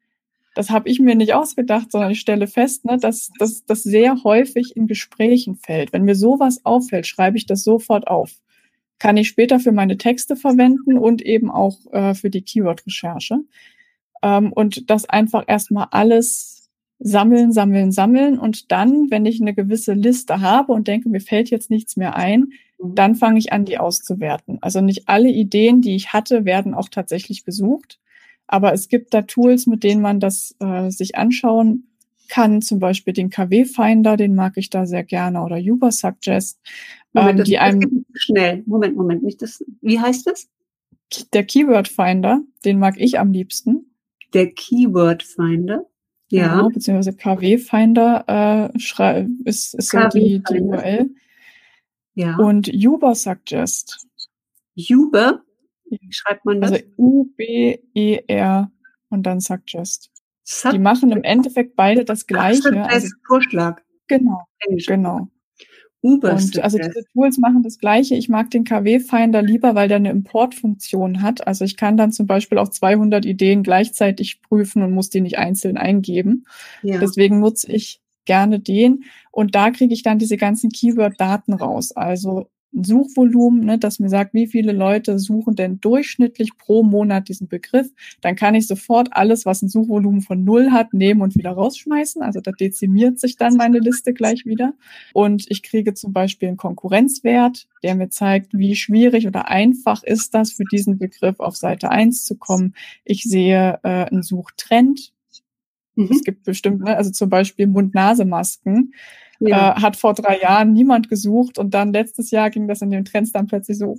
[0.55, 4.75] Das habe ich mir nicht ausgedacht, sondern ich stelle fest, ne, dass das sehr häufig
[4.75, 5.93] in Gesprächen fällt.
[5.93, 8.31] Wenn mir sowas auffällt, schreibe ich das sofort auf.
[8.99, 13.39] Kann ich später für meine Texte verwenden und eben auch äh, für die Keyword-Recherche.
[14.23, 16.57] Ähm, und das einfach erstmal alles
[16.99, 21.49] sammeln, sammeln, sammeln und dann, wenn ich eine gewisse Liste habe und denke, mir fällt
[21.49, 22.95] jetzt nichts mehr ein, mhm.
[22.95, 24.57] dann fange ich an, die auszuwerten.
[24.61, 27.99] Also nicht alle Ideen, die ich hatte, werden auch tatsächlich gesucht,
[28.47, 31.87] aber es gibt da Tools, mit denen man das äh, sich anschauen
[32.29, 36.59] kann, zum Beispiel den KW-Finder, den mag ich da sehr gerne, oder Uber Suggest,
[37.17, 38.63] Moment, ähm, die einem schnell.
[38.65, 39.63] Moment, Moment, nicht das.
[39.81, 40.49] Wie heißt das?
[41.33, 43.93] Der Keyword Finder, den mag ich am liebsten.
[44.33, 45.85] Der Keyword Finder.
[46.29, 46.55] Ja.
[46.55, 48.77] Genau, beziehungsweise KW-Finder äh,
[49.45, 51.09] ist, ist so die, die URL.
[52.15, 52.35] Ja.
[52.37, 54.07] Und Uber Suggest.
[54.75, 55.43] Uber?
[55.85, 56.73] Wie schreibt man das?
[56.73, 58.71] Also U-B-E-R
[59.09, 60.11] und dann Suggest.
[60.43, 62.83] Sub die machen im Endeffekt beide das Gleiche.
[62.85, 63.81] Ach, also, Vorschlag.
[64.07, 64.85] Genau, Englisch.
[64.85, 65.29] genau.
[66.01, 68.15] Und also diese Tools machen das Gleiche.
[68.15, 71.47] Ich mag den KW-Finder lieber, weil der eine Importfunktion hat.
[71.47, 75.37] Also ich kann dann zum Beispiel auch 200 Ideen gleichzeitig prüfen und muss die nicht
[75.37, 76.45] einzeln eingeben.
[76.83, 76.99] Ja.
[76.99, 79.05] Deswegen nutze ich gerne den.
[79.31, 81.91] Und da kriege ich dann diese ganzen Keyword-Daten raus.
[81.93, 87.47] Also Suchvolumen, ne, das mir sagt, wie viele Leute suchen denn durchschnittlich pro Monat diesen
[87.47, 87.89] Begriff,
[88.21, 92.21] dann kann ich sofort alles, was ein Suchvolumen von null hat, nehmen und wieder rausschmeißen.
[92.21, 94.73] Also da dezimiert sich dann meine Liste gleich wieder.
[95.13, 100.33] Und ich kriege zum Beispiel einen Konkurrenzwert, der mir zeigt, wie schwierig oder einfach ist
[100.33, 102.75] das für diesen Begriff auf Seite eins zu kommen.
[103.05, 105.13] Ich sehe äh, einen Suchtrend.
[105.95, 106.09] Mhm.
[106.11, 108.93] Es gibt bestimmt, ne, also zum Beispiel Mund-Nase-Masken
[109.39, 109.77] ja.
[109.77, 113.05] Äh, hat vor drei Jahren niemand gesucht und dann letztes Jahr ging das in den
[113.05, 113.97] Trends dann plötzlich so.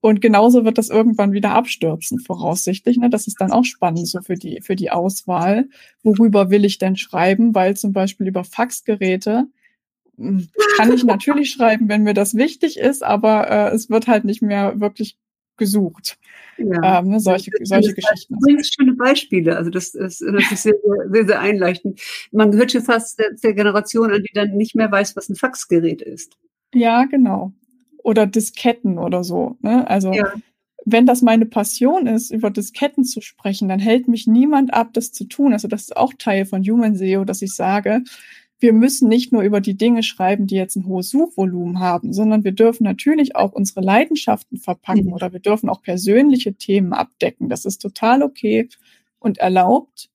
[0.00, 2.98] Und genauso wird das irgendwann wieder abstürzen, voraussichtlich.
[2.98, 3.10] Ne?
[3.10, 5.68] Das ist dann auch spannend so für die, für die Auswahl.
[6.04, 7.54] Worüber will ich denn schreiben?
[7.54, 9.48] Weil zum Beispiel über Faxgeräte
[10.16, 14.24] hm, kann ich natürlich schreiben, wenn mir das wichtig ist, aber äh, es wird halt
[14.24, 15.16] nicht mehr wirklich
[15.58, 16.18] gesucht.
[16.56, 16.98] Ja.
[16.98, 18.36] Ähm, ne, solche solche Geschichten.
[18.40, 19.56] Bringst schöne Beispiele.
[19.56, 20.74] Also das ist natürlich sehr,
[21.10, 22.00] sehr, sehr einleuchtend.
[22.32, 25.36] Man gehört schon fast der, der Generation an, die dann nicht mehr weiß, was ein
[25.36, 26.36] Faxgerät ist.
[26.74, 27.52] Ja, genau.
[28.02, 29.56] Oder Disketten oder so.
[29.60, 29.88] Ne?
[29.88, 30.32] Also ja.
[30.84, 35.12] wenn das meine Passion ist, über Disketten zu sprechen, dann hält mich niemand ab, das
[35.12, 35.52] zu tun.
[35.52, 38.02] Also das ist auch Teil von Human SEO, dass ich sage,
[38.60, 42.44] wir müssen nicht nur über die Dinge schreiben, die jetzt ein hohes Suchvolumen haben, sondern
[42.44, 45.12] wir dürfen natürlich auch unsere Leidenschaften verpacken mhm.
[45.12, 47.48] oder wir dürfen auch persönliche Themen abdecken.
[47.48, 48.68] Das ist total okay
[49.20, 50.10] und erlaubt.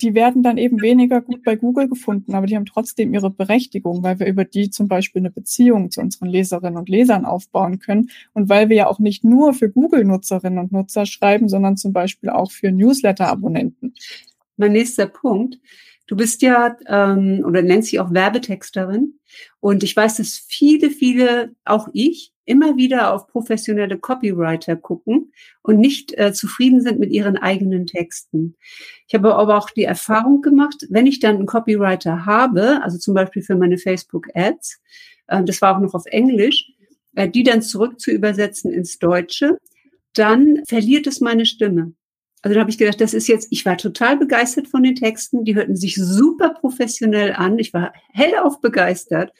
[0.00, 4.04] Die werden dann eben weniger gut bei Google gefunden, aber die haben trotzdem ihre Berechtigung,
[4.04, 8.10] weil wir über die zum Beispiel eine Beziehung zu unseren Leserinnen und Lesern aufbauen können
[8.32, 12.30] und weil wir ja auch nicht nur für Google-Nutzerinnen und Nutzer schreiben, sondern zum Beispiel
[12.30, 13.94] auch für Newsletter-Abonnenten.
[14.56, 15.58] Mein nächster Punkt
[16.08, 19.20] Du bist ja ähm, oder nennst dich auch Werbetexterin.
[19.60, 25.78] Und ich weiß, dass viele, viele, auch ich, immer wieder auf professionelle Copywriter gucken und
[25.78, 28.56] nicht äh, zufrieden sind mit ihren eigenen Texten.
[29.06, 33.12] Ich habe aber auch die Erfahrung gemacht, wenn ich dann einen Copywriter habe, also zum
[33.12, 34.80] Beispiel für meine Facebook-Ads,
[35.26, 36.72] äh, das war auch noch auf Englisch,
[37.16, 39.58] äh, die dann zurück zu übersetzen ins Deutsche,
[40.14, 41.92] dann verliert es meine Stimme.
[42.42, 45.44] Also da habe ich gedacht, das ist jetzt, ich war total begeistert von den Texten,
[45.44, 49.32] die hörten sich super professionell an, ich war hellauf begeistert.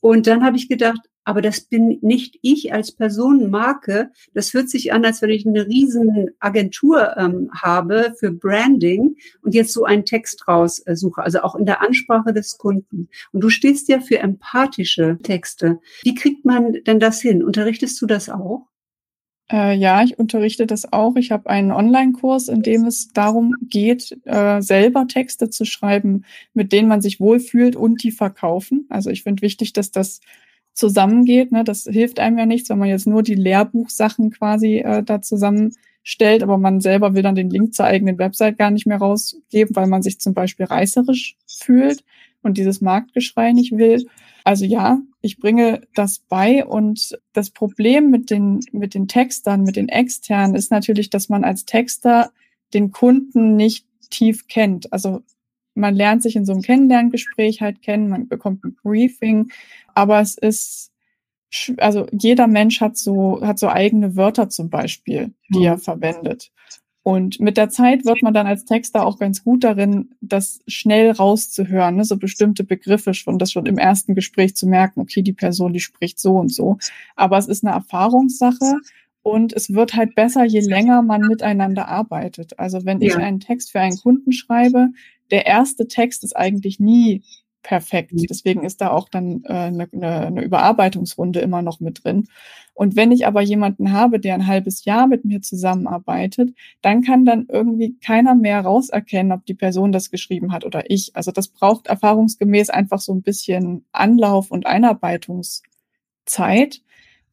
[0.00, 4.10] Und dann habe ich gedacht, aber das bin nicht ich als Personenmarke.
[4.34, 9.54] Das hört sich an, als wenn ich eine riesen Agentur ähm, habe für Branding und
[9.54, 13.08] jetzt so einen Text raussuche, also auch in der Ansprache des Kunden.
[13.32, 15.80] Und du stehst ja für empathische Texte.
[16.02, 17.42] Wie kriegt man denn das hin?
[17.42, 18.68] Unterrichtest du das auch?
[19.52, 21.16] Äh, ja, ich unterrichte das auch.
[21.16, 26.72] Ich habe einen Online-Kurs, in dem es darum geht, äh, selber Texte zu schreiben, mit
[26.72, 28.86] denen man sich wohlfühlt und die verkaufen.
[28.88, 30.20] Also ich finde wichtig, dass das
[30.72, 31.52] zusammengeht.
[31.52, 31.62] Ne?
[31.62, 36.42] Das hilft einem ja nichts, wenn man jetzt nur die Lehrbuchsachen quasi äh, da zusammenstellt,
[36.42, 39.86] aber man selber will dann den Link zur eigenen Website gar nicht mehr rausgeben, weil
[39.88, 42.02] man sich zum Beispiel reißerisch fühlt
[42.44, 44.06] und dieses Marktgeschrei nicht will.
[44.44, 49.76] Also ja, ich bringe das bei und das Problem mit den, mit den Textern, mit
[49.76, 52.30] den externen ist natürlich, dass man als Texter
[52.74, 54.92] den Kunden nicht tief kennt.
[54.92, 55.22] Also
[55.74, 59.50] man lernt sich in so einem Kennenlerngespräch halt kennen, man bekommt ein Briefing,
[59.94, 60.92] aber es ist,
[61.78, 65.64] also jeder Mensch hat so, hat so eigene Wörter zum Beispiel, die mhm.
[65.64, 66.52] er verwendet.
[67.04, 71.10] Und mit der Zeit wird man dann als Texter auch ganz gut darin, das schnell
[71.10, 72.04] rauszuhören, ne?
[72.04, 75.80] so bestimmte Begriffe schon, das schon im ersten Gespräch zu merken, okay, die Person, die
[75.80, 76.78] spricht so und so.
[77.14, 78.76] Aber es ist eine Erfahrungssache
[79.22, 82.58] und es wird halt besser, je länger man miteinander arbeitet.
[82.58, 83.08] Also wenn ja.
[83.08, 84.88] ich einen Text für einen Kunden schreibe,
[85.30, 87.22] der erste Text ist eigentlich nie
[87.64, 88.12] perfekt.
[88.30, 92.28] Deswegen ist da auch dann äh, eine, eine Überarbeitungsrunde immer noch mit drin.
[92.74, 97.24] Und wenn ich aber jemanden habe, der ein halbes Jahr mit mir zusammenarbeitet, dann kann
[97.24, 101.16] dann irgendwie keiner mehr rauserkennen, ob die Person das geschrieben hat oder ich.
[101.16, 106.82] Also das braucht erfahrungsgemäß einfach so ein bisschen Anlauf und Einarbeitungszeit,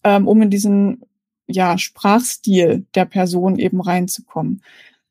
[0.04, 1.04] ähm, um in diesen
[1.48, 4.64] ja, Sprachstil der Person eben reinzukommen.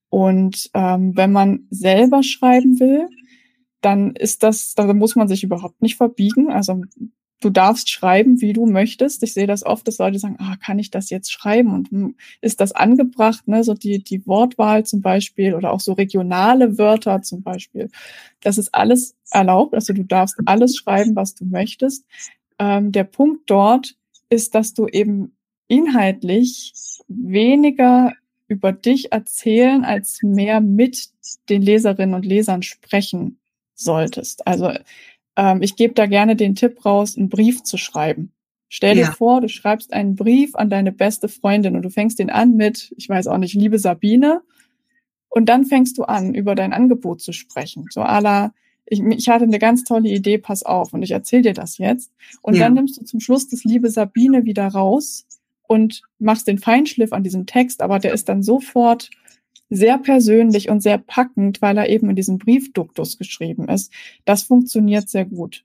[0.09, 3.09] Und ähm, wenn man selber schreiben will,
[3.81, 6.51] dann ist das, da muss man sich überhaupt nicht verbiegen.
[6.51, 6.83] Also
[7.40, 9.23] du darfst schreiben, wie du möchtest.
[9.23, 11.73] Ich sehe das oft, dass Leute sagen, ah, kann ich das jetzt schreiben?
[11.73, 13.49] Und hm, ist das angebracht?
[13.49, 13.64] Ne?
[13.64, 17.90] So die, die Wortwahl zum Beispiel oder auch so regionale Wörter zum Beispiel.
[18.43, 19.75] Das ist alles erlaubt.
[19.75, 22.05] Also du darfst alles schreiben, was du möchtest.
[22.59, 23.97] Ähm, der Punkt dort
[24.29, 26.73] ist, dass du eben inhaltlich
[27.09, 28.12] weniger
[28.49, 31.09] über dich erzählen, als mehr mit
[31.49, 33.39] den Leserinnen und Lesern sprechen
[33.81, 34.47] solltest.
[34.47, 34.73] Also
[35.37, 38.33] ähm, ich gebe da gerne den Tipp raus, einen Brief zu schreiben.
[38.69, 39.12] Stell dir ja.
[39.12, 42.95] vor, du schreibst einen Brief an deine beste Freundin und du fängst den an mit,
[42.97, 44.43] ich weiß auch nicht, liebe Sabine.
[45.29, 47.87] Und dann fängst du an, über dein Angebot zu sprechen.
[47.90, 48.53] So à la,
[48.87, 52.12] ich, ich hatte eine ganz tolle Idee, pass auf, und ich erzähle dir das jetzt.
[52.43, 52.64] Und ja.
[52.64, 55.27] dann nimmst du zum Schluss das liebe Sabine wieder raus
[55.66, 59.11] und machst den Feinschliff an diesem Text, aber der ist dann sofort
[59.71, 63.93] sehr persönlich und sehr packend, weil er eben in diesem Briefduktus geschrieben ist.
[64.25, 65.65] Das funktioniert sehr gut.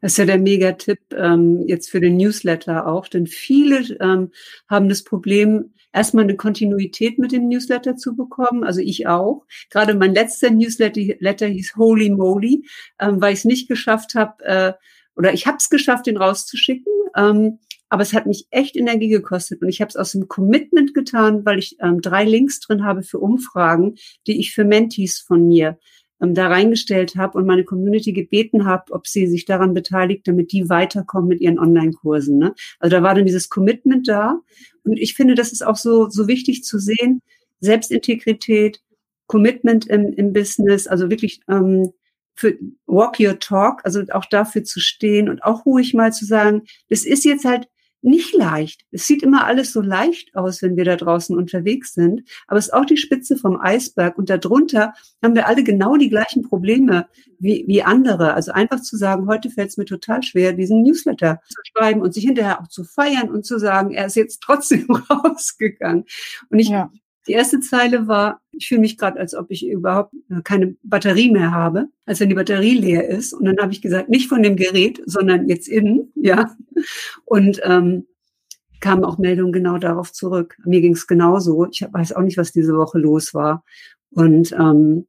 [0.00, 4.32] Das ist ja der Megatipp ähm, jetzt für den Newsletter auch, denn viele ähm,
[4.68, 8.64] haben das Problem, erstmal eine Kontinuität mit dem Newsletter zu bekommen.
[8.64, 9.44] Also ich auch.
[9.70, 12.64] Gerade mein letzter Newsletter hieß Holy Moly,
[13.00, 14.72] ähm, weil ich es nicht geschafft habe, äh,
[15.16, 16.92] oder ich habe es geschafft, den rauszuschicken.
[17.16, 20.94] Ähm, aber es hat mich echt Energie gekostet und ich habe es aus dem Commitment
[20.94, 23.96] getan, weil ich ähm, drei Links drin habe für Umfragen,
[24.26, 25.78] die ich für Mentees von mir
[26.20, 30.52] ähm, da reingestellt habe und meine Community gebeten habe, ob sie sich daran beteiligt, damit
[30.52, 32.38] die weiterkommen mit ihren Online-Kursen.
[32.38, 32.54] Ne?
[32.78, 34.40] Also da war dann dieses Commitment da.
[34.84, 37.22] Und ich finde, das ist auch so, so wichtig zu sehen.
[37.60, 38.80] Selbstintegrität,
[39.26, 41.92] Commitment im, im Business, also wirklich ähm,
[42.34, 46.62] für Walk Your Talk, also auch dafür zu stehen und auch ruhig mal zu sagen,
[46.88, 47.68] das ist jetzt halt
[48.02, 48.82] nicht leicht.
[48.90, 52.66] Es sieht immer alles so leicht aus, wenn wir da draußen unterwegs sind, aber es
[52.66, 57.08] ist auch die Spitze vom Eisberg und darunter haben wir alle genau die gleichen Probleme
[57.38, 58.34] wie, wie andere.
[58.34, 62.14] Also einfach zu sagen, heute fällt es mir total schwer, diesen Newsletter zu schreiben und
[62.14, 66.04] sich hinterher auch zu feiern und zu sagen, er ist jetzt trotzdem rausgegangen.
[66.50, 66.90] Und ich ja.
[67.28, 71.30] Die erste Zeile war, ich fühle mich gerade, als ob ich überhaupt äh, keine Batterie
[71.30, 73.32] mehr habe, als wenn die Batterie leer ist.
[73.34, 76.56] Und dann habe ich gesagt, nicht von dem Gerät, sondern jetzt innen, ja.
[77.24, 78.06] Und ähm,
[78.80, 80.56] kamen auch Meldungen genau darauf zurück.
[80.64, 81.66] Mir ging es genauso.
[81.70, 83.64] Ich weiß auch nicht, was diese Woche los war.
[84.10, 85.06] Und ähm,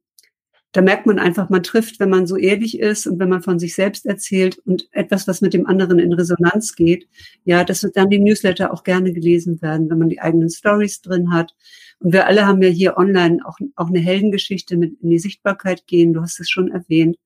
[0.72, 3.58] da merkt man einfach, man trifft, wenn man so ehrlich ist und wenn man von
[3.58, 7.08] sich selbst erzählt und etwas, was mit dem anderen in Resonanz geht,
[7.44, 11.32] ja, dass dann die Newsletter auch gerne gelesen werden, wenn man die eigenen Stories drin
[11.32, 11.54] hat.
[11.98, 15.86] Und wir alle haben ja hier online auch, auch eine Heldengeschichte mit in die Sichtbarkeit
[15.86, 16.12] gehen.
[16.12, 17.16] Du hast es schon erwähnt.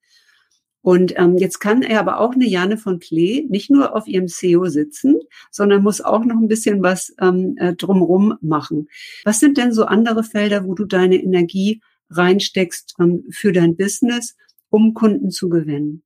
[0.80, 4.28] Und ähm, jetzt kann er aber auch eine Jane von Klee nicht nur auf ihrem
[4.28, 5.18] SEO sitzen,
[5.50, 8.88] sondern muss auch noch ein bisschen was ähm, äh, drumrum machen.
[9.24, 11.80] Was sind denn so andere Felder, wo du deine Energie
[12.16, 14.36] reinsteckst ähm, für dein Business,
[14.70, 16.02] um Kunden zu gewinnen?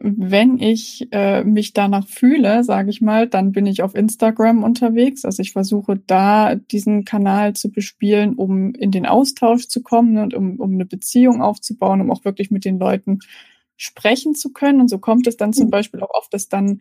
[0.00, 5.24] Wenn ich äh, mich danach fühle, sage ich mal, dann bin ich auf Instagram unterwegs.
[5.24, 10.34] Also ich versuche da diesen Kanal zu bespielen, um in den Austausch zu kommen und
[10.34, 13.18] um, um eine Beziehung aufzubauen, um auch wirklich mit den Leuten
[13.76, 14.80] sprechen zu können.
[14.80, 15.70] Und so kommt es dann zum mhm.
[15.70, 16.80] Beispiel auch oft, dass dann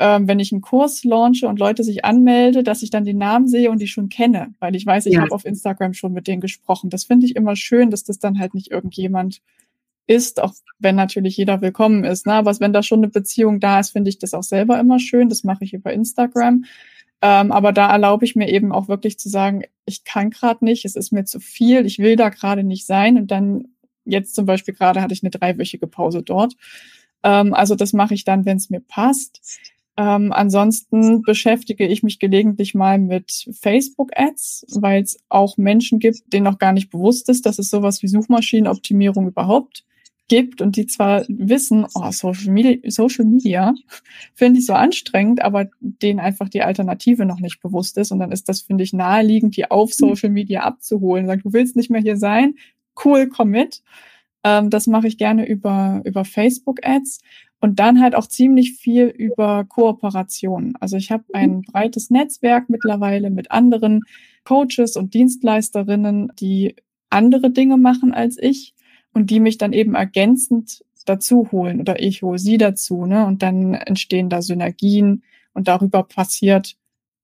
[0.00, 3.48] ähm, wenn ich einen Kurs launche und Leute sich anmelde, dass ich dann den Namen
[3.48, 5.22] sehe und die schon kenne, weil ich weiß, ich ja.
[5.22, 6.88] habe auf Instagram schon mit denen gesprochen.
[6.88, 9.42] Das finde ich immer schön, dass das dann halt nicht irgendjemand
[10.06, 12.26] ist, auch wenn natürlich jeder willkommen ist.
[12.26, 12.34] Ne?
[12.34, 15.28] Aber wenn da schon eine Beziehung da ist, finde ich das auch selber immer schön.
[15.28, 16.64] Das mache ich über Instagram.
[17.20, 20.84] Ähm, aber da erlaube ich mir eben auch wirklich zu sagen, ich kann gerade nicht,
[20.84, 23.16] es ist mir zu viel, ich will da gerade nicht sein.
[23.16, 23.64] Und dann
[24.04, 26.54] jetzt zum Beispiel gerade hatte ich eine dreiwöchige Pause dort.
[27.24, 29.40] Ähm, also das mache ich dann, wenn es mir passt.
[29.98, 36.44] Ähm, ansonsten beschäftige ich mich gelegentlich mal mit Facebook-Ads, weil es auch Menschen gibt, denen
[36.44, 39.84] noch gar nicht bewusst ist, dass es sowas wie Suchmaschinenoptimierung überhaupt
[40.28, 43.74] gibt und die zwar wissen, oh, Social Media, Social Media
[44.34, 48.12] finde ich so anstrengend, aber denen einfach die Alternative noch nicht bewusst ist.
[48.12, 51.26] Und dann ist das, finde ich, naheliegend, die auf Social Media abzuholen.
[51.26, 52.54] Sagt, du willst nicht mehr hier sein?
[53.04, 53.82] Cool, komm mit.
[54.44, 57.20] Ähm, das mache ich gerne über, über Facebook-Ads.
[57.60, 60.76] Und dann halt auch ziemlich viel über Kooperationen.
[60.76, 64.02] Also ich habe ein breites Netzwerk mittlerweile mit anderen
[64.44, 66.76] Coaches und Dienstleisterinnen, die
[67.10, 68.74] andere Dinge machen als ich
[69.12, 73.06] und die mich dann eben ergänzend dazu holen oder ich hole sie dazu.
[73.06, 73.26] Ne?
[73.26, 76.76] Und dann entstehen da Synergien und darüber passiert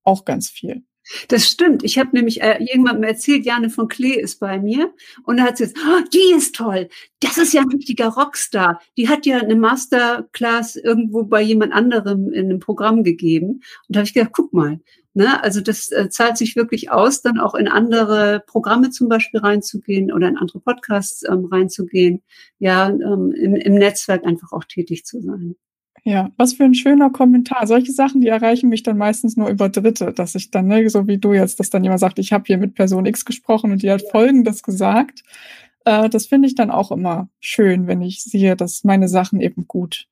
[0.03, 0.83] auch ganz viel.
[1.29, 1.85] Das stimmt.
[1.85, 4.93] Ich habe nämlich äh, jemandem erzählt, Jane von Klee ist bei mir.
[5.25, 6.89] Und da hat sie jetzt, oh, die ist toll.
[7.21, 8.81] Das ist ja ein richtiger Rockstar.
[8.97, 13.49] Die hat ja eine Masterclass irgendwo bei jemand anderem in einem Programm gegeben.
[13.49, 14.81] Und da habe ich gedacht, guck mal.
[15.13, 15.43] Ne?
[15.43, 20.11] Also das äh, zahlt sich wirklich aus, dann auch in andere Programme zum Beispiel reinzugehen
[20.11, 22.23] oder in andere Podcasts ähm, reinzugehen.
[22.59, 25.55] Ja, ähm, im, im Netzwerk einfach auch tätig zu sein.
[26.07, 27.67] Ja, was für ein schöner Kommentar.
[27.67, 31.07] Solche Sachen, die erreichen mich dann meistens nur über Dritte, dass ich dann, ne, so
[31.09, 33.83] wie du jetzt, dass dann jemand sagt, ich habe hier mit Person X gesprochen und
[33.83, 35.25] die hat Folgendes gesagt.
[35.87, 39.67] Äh, das finde ich dann auch immer schön, wenn ich sehe, dass meine Sachen eben
[39.67, 40.07] gut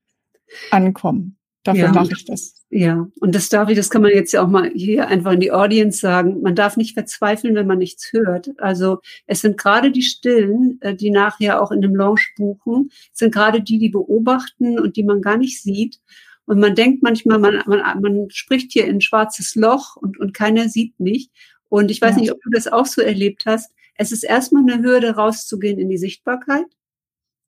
[0.70, 1.36] ankommen.
[1.64, 1.92] Dafür ja.
[1.92, 2.54] mache ich das.
[2.70, 5.40] Ja, und das darf ich, das kann man jetzt ja auch mal hier einfach in
[5.40, 6.40] die Audience sagen.
[6.40, 8.50] Man darf nicht verzweifeln, wenn man nichts hört.
[8.58, 13.32] Also es sind gerade die Stillen, äh, die nachher auch in dem Launch buchen, sind
[13.32, 16.00] gerade die, die beobachten und die man gar nicht sieht.
[16.46, 20.34] Und man denkt manchmal, man, man, man spricht hier in ein schwarzes Loch und, und
[20.34, 21.30] keiner sieht mich.
[21.68, 22.20] Und ich weiß ja.
[22.20, 23.72] nicht, ob du das auch so erlebt hast.
[23.94, 26.66] Es ist erstmal eine Hürde, rauszugehen in die Sichtbarkeit.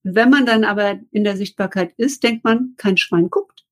[0.05, 3.64] Wenn man dann aber in der Sichtbarkeit ist, denkt man, kein Schwein guckt.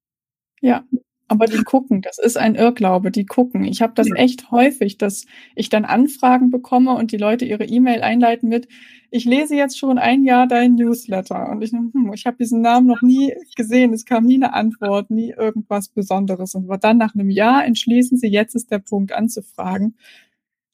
[0.62, 0.84] Ja,
[1.26, 3.64] aber die gucken, das ist ein Irrglaube, die gucken.
[3.64, 5.24] Ich habe das echt häufig, dass
[5.56, 8.68] ich dann Anfragen bekomme und die Leute ihre E-Mail einleiten mit,
[9.10, 12.86] ich lese jetzt schon ein Jahr dein Newsletter und ich, hm, ich habe diesen Namen
[12.86, 16.54] noch nie gesehen, es kam nie eine Antwort, nie irgendwas Besonderes.
[16.54, 19.96] Und dann nach einem Jahr entschließen sie, jetzt ist der Punkt anzufragen.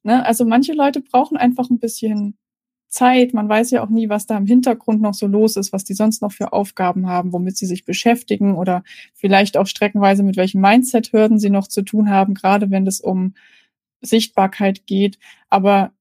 [0.03, 0.25] Ne?
[0.27, 2.37] Also manche Leute brauchen einfach ein bisschen
[2.89, 3.35] Zeit.
[3.35, 5.95] Man weiß ja auch nie, was da im Hintergrund noch so los ist, was die
[5.95, 8.83] sonst noch für Aufgaben haben, womit sie sich beschäftigen oder
[9.15, 13.35] vielleicht auch streckenweise mit welchen Mindset-Hürden sie noch zu tun haben, gerade wenn es um
[14.01, 15.19] Sichtbarkeit geht.
[15.51, 15.93] Aber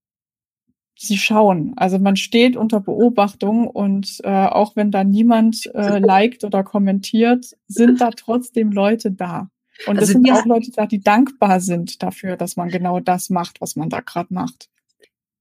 [0.97, 1.73] sie schauen.
[1.75, 7.55] Also man steht unter Beobachtung und äh, auch wenn da niemand äh, liked oder kommentiert,
[7.67, 9.49] sind da trotzdem Leute da.
[9.85, 13.29] Und also das sind auch Leute da, die dankbar sind dafür, dass man genau das
[13.29, 14.69] macht, was man da gerade macht.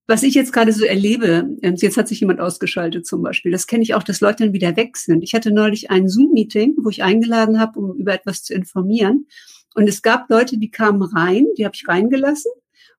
[0.08, 3.82] Was ich jetzt gerade so erlebe, jetzt hat sich jemand ausgeschaltet zum Beispiel, das kenne
[3.82, 5.22] ich auch, dass Leute dann wieder weg sind.
[5.22, 9.26] Ich hatte neulich ein Zoom-Meeting, wo ich eingeladen habe, um über etwas zu informieren.
[9.74, 12.52] Und es gab Leute, die kamen rein, die habe ich reingelassen.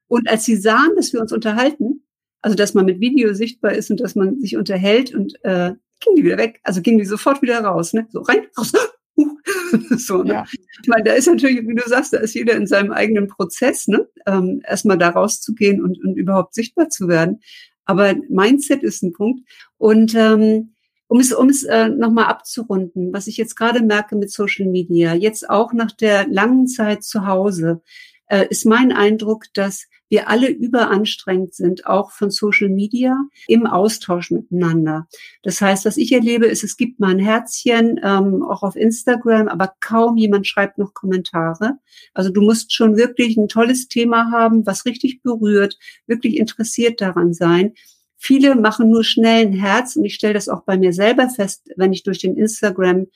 [0.08, 2.04] Und als sie sahen, dass wir uns unterhalten,
[2.42, 6.16] also dass man mit Video sichtbar ist und dass man sich unterhält und äh, ging
[6.16, 8.08] die wieder weg, also ging die sofort wieder raus, ne?
[8.12, 8.74] So rein, raus,
[9.98, 10.34] so, ne?
[10.34, 10.46] Ja.
[10.82, 13.88] Ich meine, da ist natürlich, wie du sagst, da ist jeder in seinem eigenen Prozess,
[13.88, 14.08] ne?
[14.26, 17.42] Ähm, erstmal da rauszugehen und, und überhaupt sichtbar zu werden.
[17.86, 19.48] Aber Mindset ist ein Punkt.
[19.78, 20.74] Und ähm,
[21.08, 25.14] um es, um es äh, nochmal abzurunden, was ich jetzt gerade merke mit Social Media,
[25.14, 27.82] jetzt auch nach der langen Zeit zu Hause,
[28.28, 33.16] äh, ist mein Eindruck, dass wir alle überanstrengt sind, auch von Social Media
[33.48, 35.08] im Austausch miteinander.
[35.44, 39.48] Das heißt, was ich erlebe, ist, es gibt mal ein Herzchen, ähm, auch auf Instagram,
[39.48, 41.74] aber kaum jemand schreibt noch Kommentare.
[42.14, 47.34] Also du musst schon wirklich ein tolles Thema haben, was richtig berührt, wirklich interessiert daran
[47.34, 47.74] sein.
[48.20, 51.70] Viele machen nur schnell ein Herz und ich stelle das auch bei mir selber fest,
[51.76, 53.08] wenn ich durch den Instagram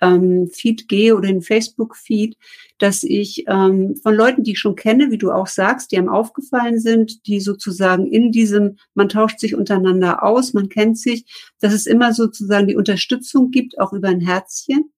[0.00, 2.36] ähm, Feed gehe oder den Facebook-Feed,
[2.78, 6.08] dass ich ähm, von Leuten, die ich schon kenne, wie du auch sagst, die einem
[6.08, 11.24] aufgefallen sind, die sozusagen in diesem, man tauscht sich untereinander aus, man kennt sich,
[11.60, 14.92] dass es immer sozusagen die Unterstützung gibt, auch über ein Herzchen,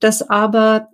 [0.00, 0.88] dass aber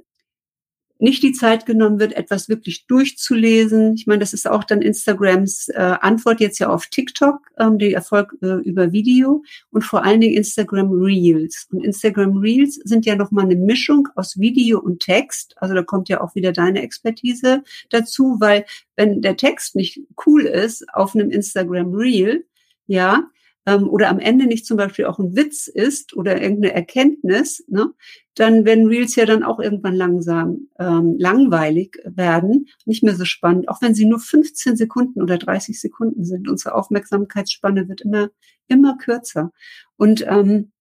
[1.00, 3.94] nicht die Zeit genommen wird, etwas wirklich durchzulesen.
[3.94, 7.92] Ich meine, das ist auch dann Instagrams äh, Antwort jetzt ja auf TikTok, ähm, der
[7.92, 11.66] Erfolg äh, über Video und vor allen Dingen Instagram Reels.
[11.72, 15.54] Und Instagram Reels sind ja nochmal eine Mischung aus Video und Text.
[15.56, 20.42] Also da kommt ja auch wieder deine Expertise dazu, weil wenn der Text nicht cool
[20.42, 22.44] ist auf einem Instagram Reel,
[22.86, 23.24] ja,
[23.70, 27.92] ähm, oder am Ende nicht zum Beispiel auch ein Witz ist oder irgendeine Erkenntnis, ne,
[28.34, 33.68] dann werden Reels ja dann auch irgendwann langsam ähm, langweilig werden, nicht mehr so spannend,
[33.68, 36.48] auch wenn sie nur 15 Sekunden oder 30 Sekunden sind.
[36.48, 38.30] Unsere Aufmerksamkeitsspanne wird immer,
[38.66, 39.52] immer kürzer.
[39.96, 40.72] Und ähm,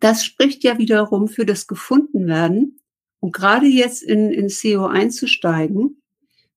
[0.00, 2.80] das spricht ja wiederum für das Gefundenwerden.
[3.20, 6.02] Und gerade jetzt in, in SEO einzusteigen,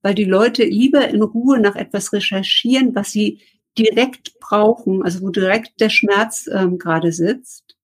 [0.01, 3.39] weil die Leute lieber in Ruhe nach etwas recherchieren, was sie
[3.77, 7.77] direkt brauchen, also wo direkt der Schmerz ähm, gerade sitzt.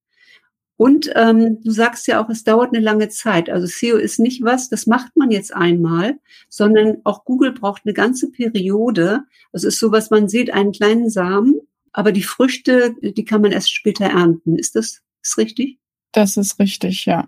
[0.77, 3.49] Und ähm, du sagst ja auch, es dauert eine lange Zeit.
[3.49, 6.19] Also SEO ist nicht was, das macht man jetzt einmal,
[6.49, 9.23] sondern auch Google braucht eine ganze Periode.
[9.51, 11.55] Also es ist so, was man sieht, einen kleinen Samen,
[11.93, 14.55] aber die Früchte, die kann man erst später ernten.
[14.55, 15.79] Ist das ist richtig?
[16.11, 17.27] Das ist richtig, ja.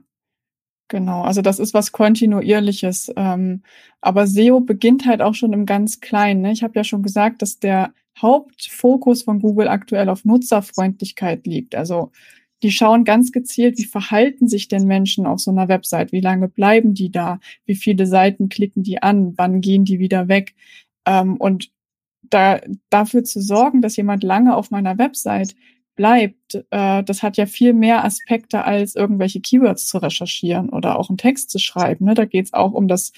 [0.87, 3.11] Genau, also das ist was Kontinuierliches.
[3.15, 3.63] Ähm,
[4.01, 6.41] aber SEO beginnt halt auch schon im ganz Kleinen.
[6.41, 6.51] Ne?
[6.51, 11.75] Ich habe ja schon gesagt, dass der Hauptfokus von Google aktuell auf Nutzerfreundlichkeit liegt.
[11.75, 12.11] Also
[12.63, 16.47] die schauen ganz gezielt, wie verhalten sich denn Menschen auf so einer Website, wie lange
[16.47, 20.55] bleiben die da, wie viele Seiten klicken die an, wann gehen die wieder weg.
[21.05, 21.71] Ähm, und
[22.21, 22.59] da,
[22.89, 25.55] dafür zu sorgen, dass jemand lange auf meiner Website
[25.95, 31.09] bleibt, äh, das hat ja viel mehr Aspekte, als irgendwelche Keywords zu recherchieren oder auch
[31.09, 32.05] einen Text zu schreiben.
[32.05, 32.13] Ne?
[32.13, 33.11] Da geht es auch um das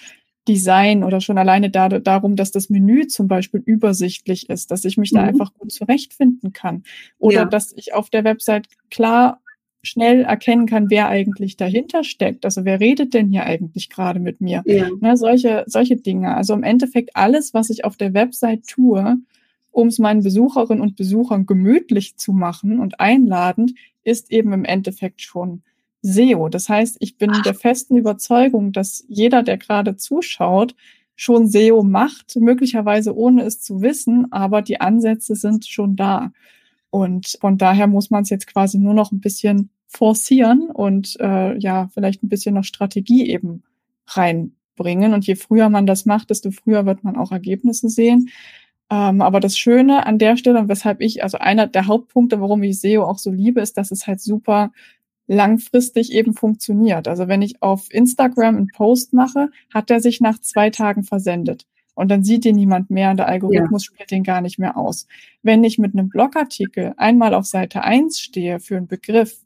[0.47, 4.97] Design oder schon alleine da, darum, dass das Menü zum Beispiel übersichtlich ist, dass ich
[4.97, 5.17] mich mhm.
[5.17, 6.83] da einfach gut zurechtfinden kann
[7.19, 7.45] oder ja.
[7.45, 9.41] dass ich auf der Website klar
[9.83, 12.45] schnell erkennen kann, wer eigentlich dahinter steckt.
[12.45, 14.61] Also wer redet denn hier eigentlich gerade mit mir?
[14.65, 14.89] Ja.
[14.99, 16.35] Ne, solche, solche Dinge.
[16.35, 19.17] Also im Endeffekt alles, was ich auf der Website tue,
[19.71, 23.73] um es meinen Besucherinnen und Besuchern gemütlich zu machen und einladend,
[24.03, 25.63] ist eben im Endeffekt schon
[26.02, 26.49] SEO.
[26.49, 27.41] Das heißt, ich bin Ach.
[27.41, 30.76] der festen Überzeugung, dass jeder, der gerade zuschaut,
[31.16, 36.32] schon SEO macht, möglicherweise ohne es zu wissen, aber die Ansätze sind schon da.
[36.89, 41.58] Und von daher muss man es jetzt quasi nur noch ein bisschen forcieren und äh,
[41.58, 43.64] ja, vielleicht ein bisschen noch Strategie eben
[44.08, 45.14] reinbringen.
[45.14, 48.30] Und je früher man das macht, desto früher wird man auch Ergebnisse sehen.
[48.89, 52.64] Ähm, aber das Schöne an der Stelle, und weshalb ich, also einer der Hauptpunkte, warum
[52.64, 54.72] ich SEO auch so liebe, ist, dass es halt super
[55.28, 57.07] langfristig eben funktioniert.
[57.07, 61.65] Also wenn ich auf Instagram einen Post mache, hat er sich nach zwei Tagen versendet.
[61.93, 63.93] Und dann sieht ihn niemand mehr und der Algorithmus ja.
[63.93, 65.07] spielt den gar nicht mehr aus.
[65.43, 69.38] Wenn ich mit einem Blogartikel einmal auf Seite eins stehe für einen Begriff,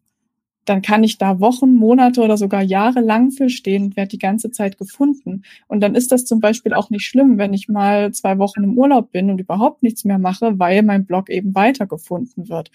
[0.66, 4.20] dann kann ich da Wochen, Monate oder sogar Jahre lang für stehen und werde die
[4.20, 5.44] ganze Zeit gefunden.
[5.68, 8.78] Und dann ist das zum Beispiel auch nicht schlimm, wenn ich mal zwei Wochen im
[8.78, 12.72] Urlaub bin und überhaupt nichts mehr mache, weil mein Blog eben weitergefunden wird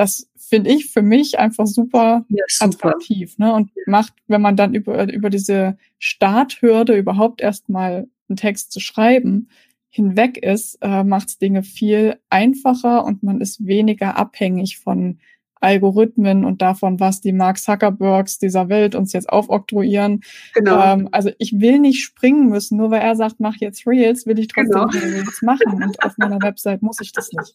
[0.00, 2.88] das finde ich für mich einfach super, ja, super.
[2.88, 3.36] attraktiv.
[3.38, 3.52] Ne?
[3.52, 9.48] Und macht, wenn man dann über, über diese Starthürde überhaupt erstmal einen Text zu schreiben,
[9.90, 15.18] hinweg ist, äh, macht Dinge viel einfacher und man ist weniger abhängig von
[15.60, 20.22] Algorithmen und davon, was die Mark Zuckerbergs dieser Welt uns jetzt aufoktroyieren.
[20.54, 20.82] Genau.
[20.82, 24.38] Ähm, also ich will nicht springen müssen, nur weil er sagt, mach jetzt Reels, will
[24.38, 25.14] ich trotzdem genau.
[25.14, 27.54] Reels machen und auf meiner Website muss ich das nicht.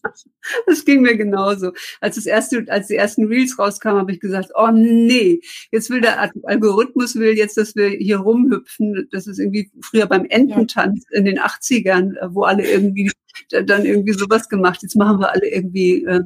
[0.68, 1.72] Das ging mir genauso.
[1.99, 5.41] Als das erste, als die ersten Reels rauskamen, habe ich gesagt, oh nee,
[5.72, 9.08] jetzt will der Algorithmus will jetzt, dass wir hier rumhüpfen.
[9.12, 11.18] Das ist irgendwie früher beim Ententanz ja.
[11.18, 13.12] in den 80ern, äh, wo alle irgendwie
[13.49, 14.82] dann irgendwie sowas gemacht.
[14.82, 16.22] Jetzt machen wir alle irgendwie äh,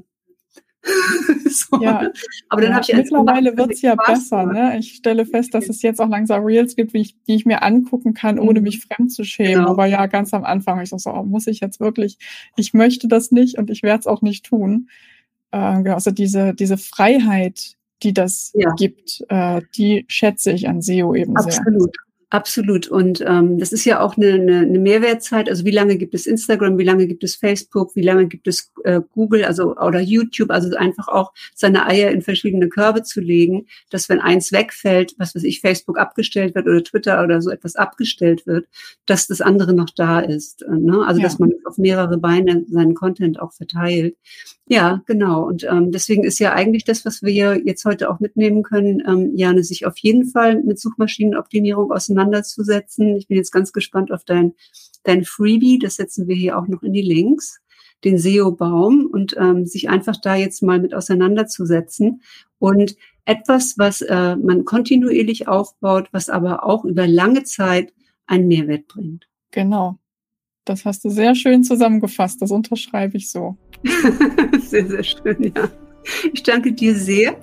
[1.50, 1.82] so.
[1.82, 2.12] ja.
[2.50, 4.46] Aber dann ja, habe ich mittlerweile wird es ja besser.
[4.46, 4.78] Ne?
[4.80, 8.14] Ich stelle fest, dass es jetzt auch langsam Reels gibt, ich, die ich mir angucken
[8.14, 8.66] kann, ohne mhm.
[8.66, 9.60] mich fremd zu schämen.
[9.60, 9.72] Genau.
[9.72, 12.18] Aber ja, ganz am Anfang ich so, oh, muss ich jetzt wirklich?
[12.56, 14.90] Ich möchte das nicht und ich werde es auch nicht tun.
[15.52, 18.72] Äh, also diese diese Freiheit, die das ja.
[18.76, 21.54] gibt, äh, die schätze ich an SEO eben Absolut.
[21.54, 21.62] sehr.
[21.62, 21.98] Absolut.
[22.32, 22.88] Absolut.
[22.88, 25.50] Und ähm, das ist ja auch eine, eine, eine Mehrwertzeit.
[25.50, 28.72] Also wie lange gibt es Instagram, wie lange gibt es Facebook, wie lange gibt es
[28.84, 33.66] äh, Google, also oder YouTube, also einfach auch seine Eier in verschiedene Körbe zu legen,
[33.90, 37.76] dass wenn eins wegfällt, was weiß ich, Facebook abgestellt wird oder Twitter oder so etwas
[37.76, 38.68] abgestellt wird,
[39.08, 40.62] dass das andere noch da ist.
[40.62, 41.04] Äh, ne?
[41.08, 41.26] Also ja.
[41.26, 44.16] dass man auf mehrere Beine seinen Content auch verteilt.
[44.72, 45.48] Ja, genau.
[45.48, 49.32] Und ähm, deswegen ist ja eigentlich das, was wir jetzt heute auch mitnehmen können, ähm,
[49.36, 51.90] Jane, sich auf jeden Fall mit Suchmaschinenoptimierung
[52.20, 53.16] auseinanderzusetzen.
[53.16, 54.54] Ich bin jetzt ganz gespannt auf dein,
[55.04, 55.80] dein Freebie.
[55.80, 57.60] Das setzen wir hier auch noch in die Links
[58.06, 62.22] den SEO-Baum und ähm, sich einfach da jetzt mal mit auseinanderzusetzen
[62.58, 62.96] und
[63.26, 67.94] etwas, was äh, man kontinuierlich aufbaut, was aber auch über lange Zeit
[68.26, 69.28] einen Mehrwert bringt.
[69.52, 70.00] Genau.
[70.64, 72.42] Das hast du sehr schön zusammengefasst.
[72.42, 73.58] Das unterschreibe ich so.
[74.62, 75.70] sehr, sehr schön, ja.
[76.32, 77.38] Ich danke dir sehr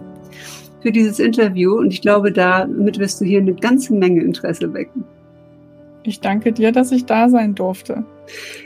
[0.81, 5.05] für dieses Interview und ich glaube, damit wirst du hier eine ganze Menge Interesse wecken.
[6.03, 8.05] Ich danke dir, dass ich da sein durfte.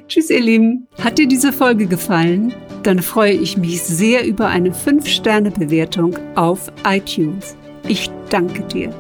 [0.08, 0.86] Tschüss, ihr Lieben.
[1.02, 2.52] Hat dir diese Folge gefallen?
[2.82, 7.56] Dann freue ich mich sehr über eine 5-Sterne-Bewertung auf iTunes.
[7.88, 8.92] Ich danke dir.